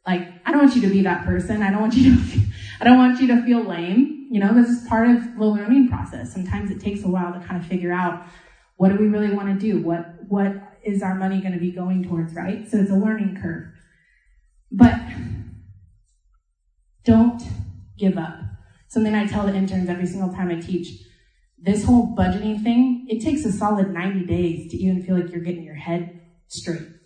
Like, 0.08 0.26
I 0.46 0.52
don't 0.52 0.62
want 0.62 0.76
you 0.76 0.82
to 0.84 0.88
be 0.88 1.02
that 1.02 1.26
person. 1.26 1.62
I 1.62 1.70
don't 1.70 1.82
want 1.82 1.94
you 1.96 2.16
to, 2.16 2.40
I 2.82 2.86
don't 2.86 2.98
want 2.98 3.20
you 3.20 3.28
to 3.28 3.44
feel 3.44 3.62
lame. 3.62 4.30
You 4.32 4.40
know, 4.40 4.54
this 4.54 4.70
is 4.70 4.88
part 4.88 5.10
of 5.10 5.38
the 5.38 5.46
learning 5.46 5.90
process. 5.90 6.34
Sometimes 6.34 6.72
it 6.72 6.80
takes 6.80 7.04
a 7.04 7.10
while 7.10 7.34
to 7.34 7.46
kind 7.46 7.62
of 7.62 7.68
figure 7.68 7.92
out 7.92 8.26
what 8.78 8.90
do 8.90 8.96
we 8.96 9.08
really 9.08 9.34
want 9.34 9.48
to 9.48 9.60
do? 9.60 9.82
What, 9.82 10.06
what 10.30 10.54
is 10.84 11.02
our 11.04 11.16
money 11.16 11.42
going 11.42 11.54
to 11.54 11.60
be 11.60 11.72
going 11.72 12.08
towards, 12.08 12.34
right? 12.34 12.70
So 12.70 12.78
it's 12.78 12.92
a 12.92 12.96
learning 12.96 13.38
curve. 13.42 13.68
But 14.72 14.96
don't 17.04 17.42
give 17.98 18.18
up. 18.18 18.40
Something 18.88 19.16
I 19.16 19.26
tell 19.26 19.46
the 19.46 19.56
interns 19.56 19.90
every 19.90 20.06
single 20.06 20.34
time 20.34 20.50
I 20.50 20.62
teach. 20.62 21.02
This 21.58 21.84
whole 21.84 22.16
budgeting 22.16 22.64
thing, 22.64 23.08
it 23.10 23.22
takes 23.22 23.44
a 23.44 23.52
solid 23.52 23.92
90 23.92 24.26
days 24.26 24.72
to 24.72 24.78
even 24.78 25.04
feel 25.04 25.20
like 25.20 25.32
you're 25.32 25.42
getting 25.42 25.64
your 25.64 25.76
head 25.76 26.22
straight 26.48 26.97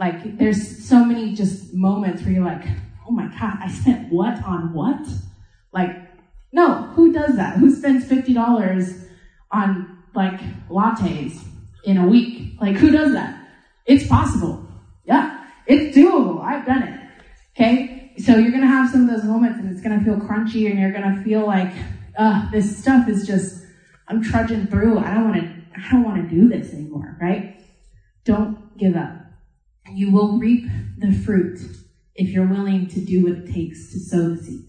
Like, 0.00 0.38
there's 0.38 0.88
so 0.88 1.04
many 1.04 1.34
just 1.34 1.74
moments 1.74 2.22
where 2.22 2.32
you're 2.32 2.44
like, 2.44 2.64
oh 3.06 3.10
my 3.10 3.26
God, 3.38 3.58
I 3.60 3.70
spent 3.70 4.10
what 4.10 4.42
on 4.44 4.72
what? 4.72 5.06
Like, 5.74 5.90
no, 6.52 6.84
who 6.94 7.12
does 7.12 7.36
that? 7.36 7.58
Who 7.58 7.70
spends 7.70 8.06
$50 8.06 9.06
on 9.52 9.98
like 10.14 10.40
lattes 10.70 11.38
in 11.84 11.98
a 11.98 12.06
week? 12.06 12.54
Like, 12.58 12.76
who 12.76 12.90
does 12.90 13.12
that? 13.12 13.46
It's 13.84 14.06
possible. 14.06 14.66
Yeah, 15.04 15.46
it's 15.66 15.94
doable. 15.94 16.42
I've 16.42 16.64
done 16.64 16.82
it. 16.82 17.00
Okay? 17.54 18.12
So 18.16 18.36
you're 18.36 18.52
going 18.52 18.62
to 18.62 18.68
have 18.68 18.90
some 18.90 19.06
of 19.06 19.14
those 19.14 19.24
moments 19.24 19.58
and 19.58 19.70
it's 19.70 19.82
going 19.82 19.98
to 19.98 20.04
feel 20.04 20.16
crunchy 20.16 20.70
and 20.70 20.80
you're 20.80 20.92
going 20.92 21.14
to 21.14 21.22
feel 21.22 21.46
like, 21.46 21.72
uh, 22.18 22.50
this 22.50 22.78
stuff 22.78 23.06
is 23.06 23.26
just, 23.26 23.64
I'm 24.08 24.22
trudging 24.22 24.66
through. 24.66 24.98
I 24.98 25.12
don't 25.12 25.30
want 25.30 25.42
to, 25.42 25.54
I 25.76 25.92
don't 25.92 26.04
want 26.04 26.28
to 26.28 26.34
do 26.34 26.48
this 26.48 26.72
anymore, 26.72 27.18
right? 27.20 27.60
Don't 28.24 28.76
give 28.78 28.96
up. 28.96 29.19
You 29.94 30.10
will 30.10 30.38
reap 30.38 30.68
the 30.98 31.12
fruit 31.12 31.58
if 32.14 32.28
you're 32.28 32.46
willing 32.46 32.86
to 32.88 33.00
do 33.00 33.24
what 33.24 33.32
it 33.32 33.52
takes 33.52 33.92
to 33.92 33.98
sow 33.98 34.30
the 34.30 34.42
seed. 34.42 34.66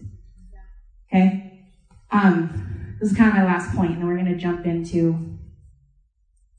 Okay? 1.08 1.68
Um, 2.10 2.96
this 3.00 3.10
is 3.10 3.16
kind 3.16 3.30
of 3.30 3.36
my 3.36 3.44
last 3.44 3.74
point, 3.74 3.92
and 3.92 4.06
we're 4.06 4.16
going 4.16 4.26
to 4.26 4.36
jump 4.36 4.66
into. 4.66 5.38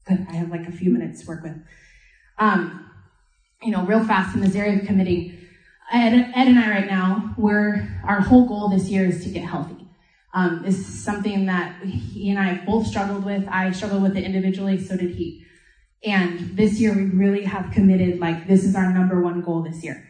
Good, 0.05 0.27
I 0.29 0.33
have 0.33 0.49
like 0.49 0.67
a 0.67 0.71
few 0.71 0.91
minutes 0.91 1.21
to 1.21 1.27
work 1.27 1.43
with. 1.43 1.55
Um, 2.37 2.89
you 3.61 3.71
know, 3.71 3.85
real 3.85 4.03
fast 4.03 4.35
in 4.35 4.41
this 4.41 4.55
area 4.55 4.79
of 4.79 4.85
committing. 4.85 5.39
Ed, 5.91 6.13
Ed 6.35 6.47
and 6.47 6.59
I 6.59 6.69
right 6.69 6.87
now, 6.87 7.33
we're 7.37 7.87
our 8.05 8.19
whole 8.19 8.45
goal 8.45 8.69
this 8.69 8.89
year 8.89 9.05
is 9.05 9.23
to 9.23 9.29
get 9.29 9.43
healthy. 9.43 9.87
Um, 10.33 10.65
is 10.65 10.85
something 10.85 11.45
that 11.45 11.83
he 11.83 12.29
and 12.31 12.39
I 12.39 12.65
both 12.65 12.87
struggled 12.87 13.23
with. 13.23 13.47
I 13.47 13.71
struggled 13.71 14.01
with 14.01 14.17
it 14.17 14.23
individually, 14.23 14.83
so 14.83 14.97
did 14.97 15.11
he. 15.11 15.45
And 16.05 16.57
this 16.57 16.79
year 16.79 16.93
we 16.93 17.05
really 17.05 17.43
have 17.45 17.71
committed, 17.71 18.19
like, 18.19 18.47
this 18.47 18.63
is 18.63 18.75
our 18.75 18.91
number 18.93 19.21
one 19.21 19.41
goal 19.41 19.63
this 19.63 19.83
year. 19.83 20.05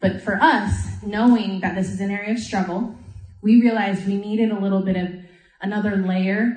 But 0.00 0.22
for 0.22 0.38
us, 0.40 0.88
knowing 1.04 1.60
that 1.60 1.74
this 1.74 1.90
is 1.90 2.00
an 2.00 2.10
area 2.10 2.32
of 2.32 2.38
struggle, 2.38 2.96
we 3.42 3.60
realized 3.60 4.06
we 4.06 4.16
needed 4.16 4.50
a 4.50 4.58
little 4.58 4.82
bit 4.82 4.96
of 4.96 5.08
another 5.60 5.96
layer 5.96 6.56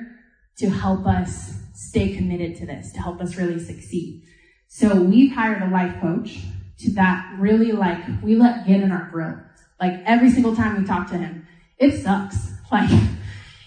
to 0.58 0.70
help 0.70 1.06
us 1.06 1.54
stay 1.74 2.14
committed 2.14 2.56
to 2.56 2.66
this, 2.66 2.92
to 2.92 3.00
help 3.00 3.20
us 3.20 3.36
really 3.36 3.58
succeed. 3.58 4.22
So 4.68 5.00
we've 5.00 5.32
hired 5.32 5.62
a 5.62 5.68
life 5.68 6.00
coach 6.00 6.38
to 6.78 6.92
that 6.94 7.36
really 7.38 7.72
like, 7.72 8.02
we 8.22 8.34
let 8.34 8.66
get 8.66 8.80
in 8.80 8.90
our 8.90 9.08
grill. 9.10 9.38
Like 9.80 10.00
every 10.04 10.30
single 10.30 10.56
time 10.56 10.80
we 10.80 10.86
talk 10.86 11.08
to 11.10 11.18
him, 11.18 11.46
it 11.78 12.02
sucks. 12.02 12.52
Like, 12.72 12.90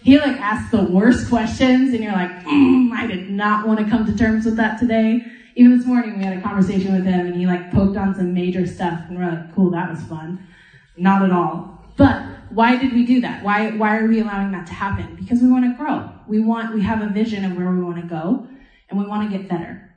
he 0.07 0.17
like 0.17 0.39
asks 0.39 0.71
the 0.71 0.81
worst 0.81 1.27
questions 1.27 1.93
and 1.93 2.01
you're 2.01 2.13
like, 2.13 2.31
mm, 2.45 2.93
I 2.93 3.07
did 3.07 3.29
not 3.29 3.67
want 3.67 3.79
to 3.79 3.89
come 3.89 4.05
to 4.05 4.15
terms 4.15 4.45
with 4.45 4.55
that 4.55 4.79
today. 4.79 5.21
Even 5.55 5.77
this 5.77 5.85
morning 5.85 6.17
we 6.17 6.23
had 6.23 6.37
a 6.37 6.41
conversation 6.41 6.93
with 6.93 7.03
him 7.03 7.27
and 7.27 7.35
he 7.35 7.45
like 7.45 7.73
poked 7.73 7.97
on 7.97 8.15
some 8.15 8.33
major 8.33 8.65
stuff 8.65 9.01
and 9.09 9.19
we're 9.19 9.29
like, 9.29 9.53
cool, 9.53 9.69
that 9.71 9.89
was 9.89 10.01
fun. 10.03 10.47
Not 10.95 11.23
at 11.23 11.31
all. 11.31 11.83
But 11.97 12.21
why 12.51 12.77
did 12.77 12.93
we 12.93 13.05
do 13.05 13.19
that? 13.19 13.43
Why, 13.43 13.71
why 13.71 13.97
are 13.97 14.07
we 14.07 14.21
allowing 14.21 14.53
that 14.53 14.65
to 14.67 14.73
happen? 14.73 15.13
Because 15.17 15.41
we 15.41 15.51
want 15.51 15.65
to 15.65 15.75
grow. 15.75 16.09
We 16.25 16.39
want, 16.39 16.73
we 16.73 16.81
have 16.83 17.01
a 17.01 17.09
vision 17.09 17.43
of 17.43 17.57
where 17.57 17.69
we 17.69 17.83
want 17.83 17.97
to 17.97 18.07
go 18.07 18.47
and 18.89 18.97
we 18.97 19.05
want 19.05 19.29
to 19.29 19.37
get 19.37 19.49
better. 19.49 19.93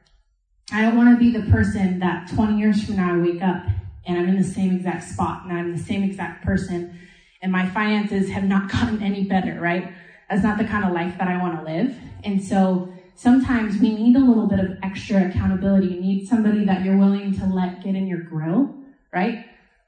I 0.72 0.82
don't 0.82 0.96
want 0.96 1.16
to 1.16 1.24
be 1.24 1.30
the 1.30 1.48
person 1.52 2.00
that 2.00 2.28
20 2.34 2.58
years 2.58 2.82
from 2.82 2.96
now 2.96 3.14
I 3.14 3.18
wake 3.18 3.42
up 3.42 3.64
and 4.04 4.18
I'm 4.18 4.28
in 4.28 4.38
the 4.38 4.42
same 4.42 4.74
exact 4.74 5.04
spot 5.04 5.44
and 5.44 5.52
I'm 5.52 5.70
the 5.70 5.80
same 5.80 6.02
exact 6.02 6.44
person 6.44 6.98
and 7.42 7.50
my 7.52 7.68
finances 7.68 8.30
have 8.30 8.44
not 8.44 8.70
gotten 8.72 9.02
any 9.02 9.24
better, 9.24 9.58
right? 9.60 9.92
That's 10.28 10.42
not 10.42 10.58
the 10.58 10.64
kind 10.64 10.84
of 10.84 10.92
life 10.92 11.18
that 11.18 11.28
I 11.28 11.38
want 11.38 11.58
to 11.58 11.64
live. 11.64 11.96
And 12.22 12.42
so 12.42 12.92
sometimes 13.16 13.80
we 13.80 13.94
need 13.94 14.16
a 14.16 14.20
little 14.20 14.46
bit 14.46 14.60
of 14.60 14.78
extra 14.82 15.28
accountability. 15.28 15.88
You 15.88 16.00
need 16.00 16.28
somebody 16.28 16.64
that 16.64 16.84
you're 16.84 16.96
willing 16.96 17.36
to 17.38 17.46
let 17.46 17.82
get 17.82 17.94
in 17.94 18.06
your 18.06 18.20
grill, 18.20 18.74
right? 19.12 19.44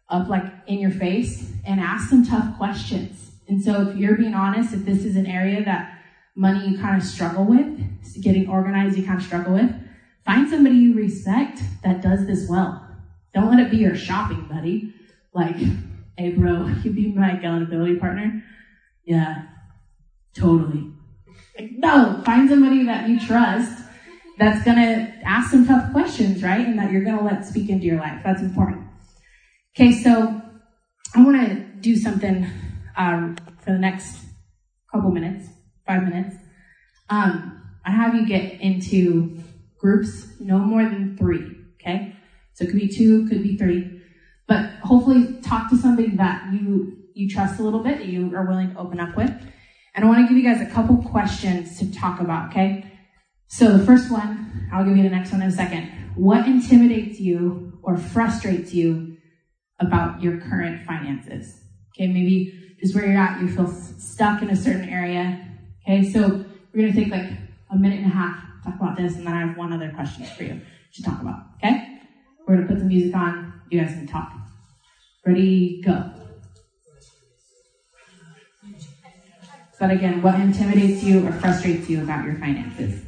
Up 0.08 0.28
like 0.28 0.44
in 0.66 0.78
your 0.80 0.90
face 0.90 1.52
and 1.64 1.80
ask 1.80 2.10
some 2.10 2.26
tough 2.26 2.56
questions. 2.56 3.30
And 3.48 3.62
so 3.62 3.88
if 3.88 3.96
you're 3.96 4.16
being 4.16 4.34
honest, 4.34 4.74
if 4.74 4.84
this 4.84 5.04
is 5.04 5.16
an 5.16 5.26
area 5.26 5.64
that 5.64 5.98
money 6.34 6.68
you 6.68 6.78
kind 6.78 7.00
of 7.00 7.06
struggle 7.06 7.44
with, 7.44 7.78
getting 8.22 8.48
organized 8.48 8.96
you 8.96 9.04
kind 9.04 9.18
of 9.18 9.24
struggle 9.24 9.54
with, 9.54 9.70
find 10.24 10.48
somebody 10.48 10.76
you 10.76 10.94
respect 10.94 11.60
that 11.84 12.02
does 12.02 12.26
this 12.26 12.48
well. 12.48 12.86
Don't 13.34 13.50
let 13.50 13.60
it 13.60 13.70
be 13.70 13.78
your 13.78 13.94
shopping 13.94 14.46
buddy. 14.50 14.94
Like, 15.32 15.56
hey 16.16 16.30
bro, 16.30 16.66
you 16.84 16.92
be 16.92 17.12
my 17.12 17.32
accountability 17.38 17.96
partner? 17.96 18.42
Yeah, 19.04 19.46
totally. 20.34 20.90
Like, 21.58 21.72
no, 21.72 22.22
find 22.24 22.48
somebody 22.48 22.84
that 22.84 23.08
you 23.08 23.20
trust 23.20 23.82
that's 24.38 24.64
gonna 24.64 25.14
ask 25.24 25.50
some 25.50 25.66
tough 25.66 25.92
questions, 25.92 26.42
right? 26.42 26.66
And 26.66 26.78
that 26.78 26.90
you're 26.90 27.04
gonna 27.04 27.24
let 27.24 27.44
speak 27.44 27.68
into 27.68 27.86
your 27.86 27.98
life. 27.98 28.22
That's 28.24 28.42
important. 28.42 28.86
Okay, 29.74 29.92
so 29.92 30.40
I 31.14 31.22
wanna 31.22 31.66
do 31.80 31.96
something 31.96 32.46
um, 32.96 33.36
for 33.58 33.72
the 33.72 33.78
next 33.78 34.18
couple 34.92 35.10
minutes, 35.10 35.48
five 35.86 36.04
minutes. 36.04 36.36
Um, 37.08 37.60
I 37.84 37.90
have 37.90 38.14
you 38.14 38.26
get 38.26 38.60
into 38.60 39.38
groups 39.78 40.28
no 40.40 40.58
more 40.58 40.84
than 40.84 41.16
three, 41.16 41.56
okay? 41.74 42.14
So 42.54 42.64
it 42.64 42.70
could 42.70 42.80
be 42.80 42.88
two, 42.88 43.28
could 43.28 43.42
be 43.42 43.56
three. 43.56 43.91
But 44.52 44.70
hopefully 44.86 45.40
talk 45.40 45.70
to 45.70 45.76
somebody 45.78 46.14
that 46.16 46.52
you 46.52 46.98
you 47.14 47.26
trust 47.28 47.58
a 47.58 47.62
little 47.62 47.82
bit, 47.82 47.98
that 47.98 48.06
you 48.06 48.34
are 48.36 48.44
willing 48.46 48.72
to 48.72 48.78
open 48.78 49.00
up 49.00 49.16
with. 49.16 49.30
And 49.94 50.04
I 50.04 50.08
want 50.08 50.20
to 50.20 50.28
give 50.28 50.36
you 50.36 50.44
guys 50.44 50.60
a 50.60 50.70
couple 50.70 50.96
questions 50.96 51.78
to 51.78 51.90
talk 51.90 52.20
about, 52.20 52.50
okay? 52.50 52.90
So 53.48 53.76
the 53.76 53.84
first 53.84 54.10
one, 54.10 54.68
I'll 54.72 54.84
give 54.84 54.96
you 54.96 55.02
the 55.02 55.10
next 55.10 55.32
one 55.32 55.42
in 55.42 55.48
a 55.48 55.52
second. 55.52 55.90
What 56.16 56.46
intimidates 56.46 57.18
you 57.18 57.78
or 57.82 57.96
frustrates 57.96 58.74
you 58.74 59.16
about 59.78 60.22
your 60.22 60.38
current 60.40 60.86
finances? 60.86 61.58
Okay, 61.94 62.06
maybe 62.06 62.76
just 62.80 62.94
where 62.94 63.06
you're 63.06 63.18
at, 63.18 63.40
you 63.40 63.48
feel 63.48 63.68
stuck 63.68 64.42
in 64.42 64.50
a 64.50 64.56
certain 64.56 64.88
area. 64.88 65.48
Okay, 65.82 66.10
so 66.10 66.44
we're 66.74 66.90
to 66.90 66.92
take 66.92 67.10
like 67.10 67.30
a 67.70 67.76
minute 67.76 68.00
and 68.00 68.12
a 68.12 68.14
half 68.14 68.42
talk 68.64 68.74
about 68.76 68.96
this, 68.96 69.16
and 69.16 69.26
then 69.26 69.34
I 69.34 69.46
have 69.46 69.56
one 69.56 69.72
other 69.72 69.90
question 69.92 70.24
for 70.24 70.44
you 70.44 70.60
to 70.94 71.02
talk 71.02 71.20
about. 71.22 71.40
Okay? 71.56 72.00
We're 72.46 72.56
to 72.56 72.66
put 72.66 72.78
the 72.78 72.84
music 72.84 73.14
on. 73.14 73.60
You 73.70 73.80
guys 73.80 73.92
can 73.92 74.06
talk. 74.06 74.41
Ready, 75.24 75.80
go. 75.82 76.10
But 79.78 79.90
again, 79.92 80.20
what 80.20 80.34
intimidates 80.40 81.04
you 81.04 81.26
or 81.26 81.32
frustrates 81.32 81.88
you 81.88 82.02
about 82.02 82.24
your 82.24 82.36
finances? 82.36 83.01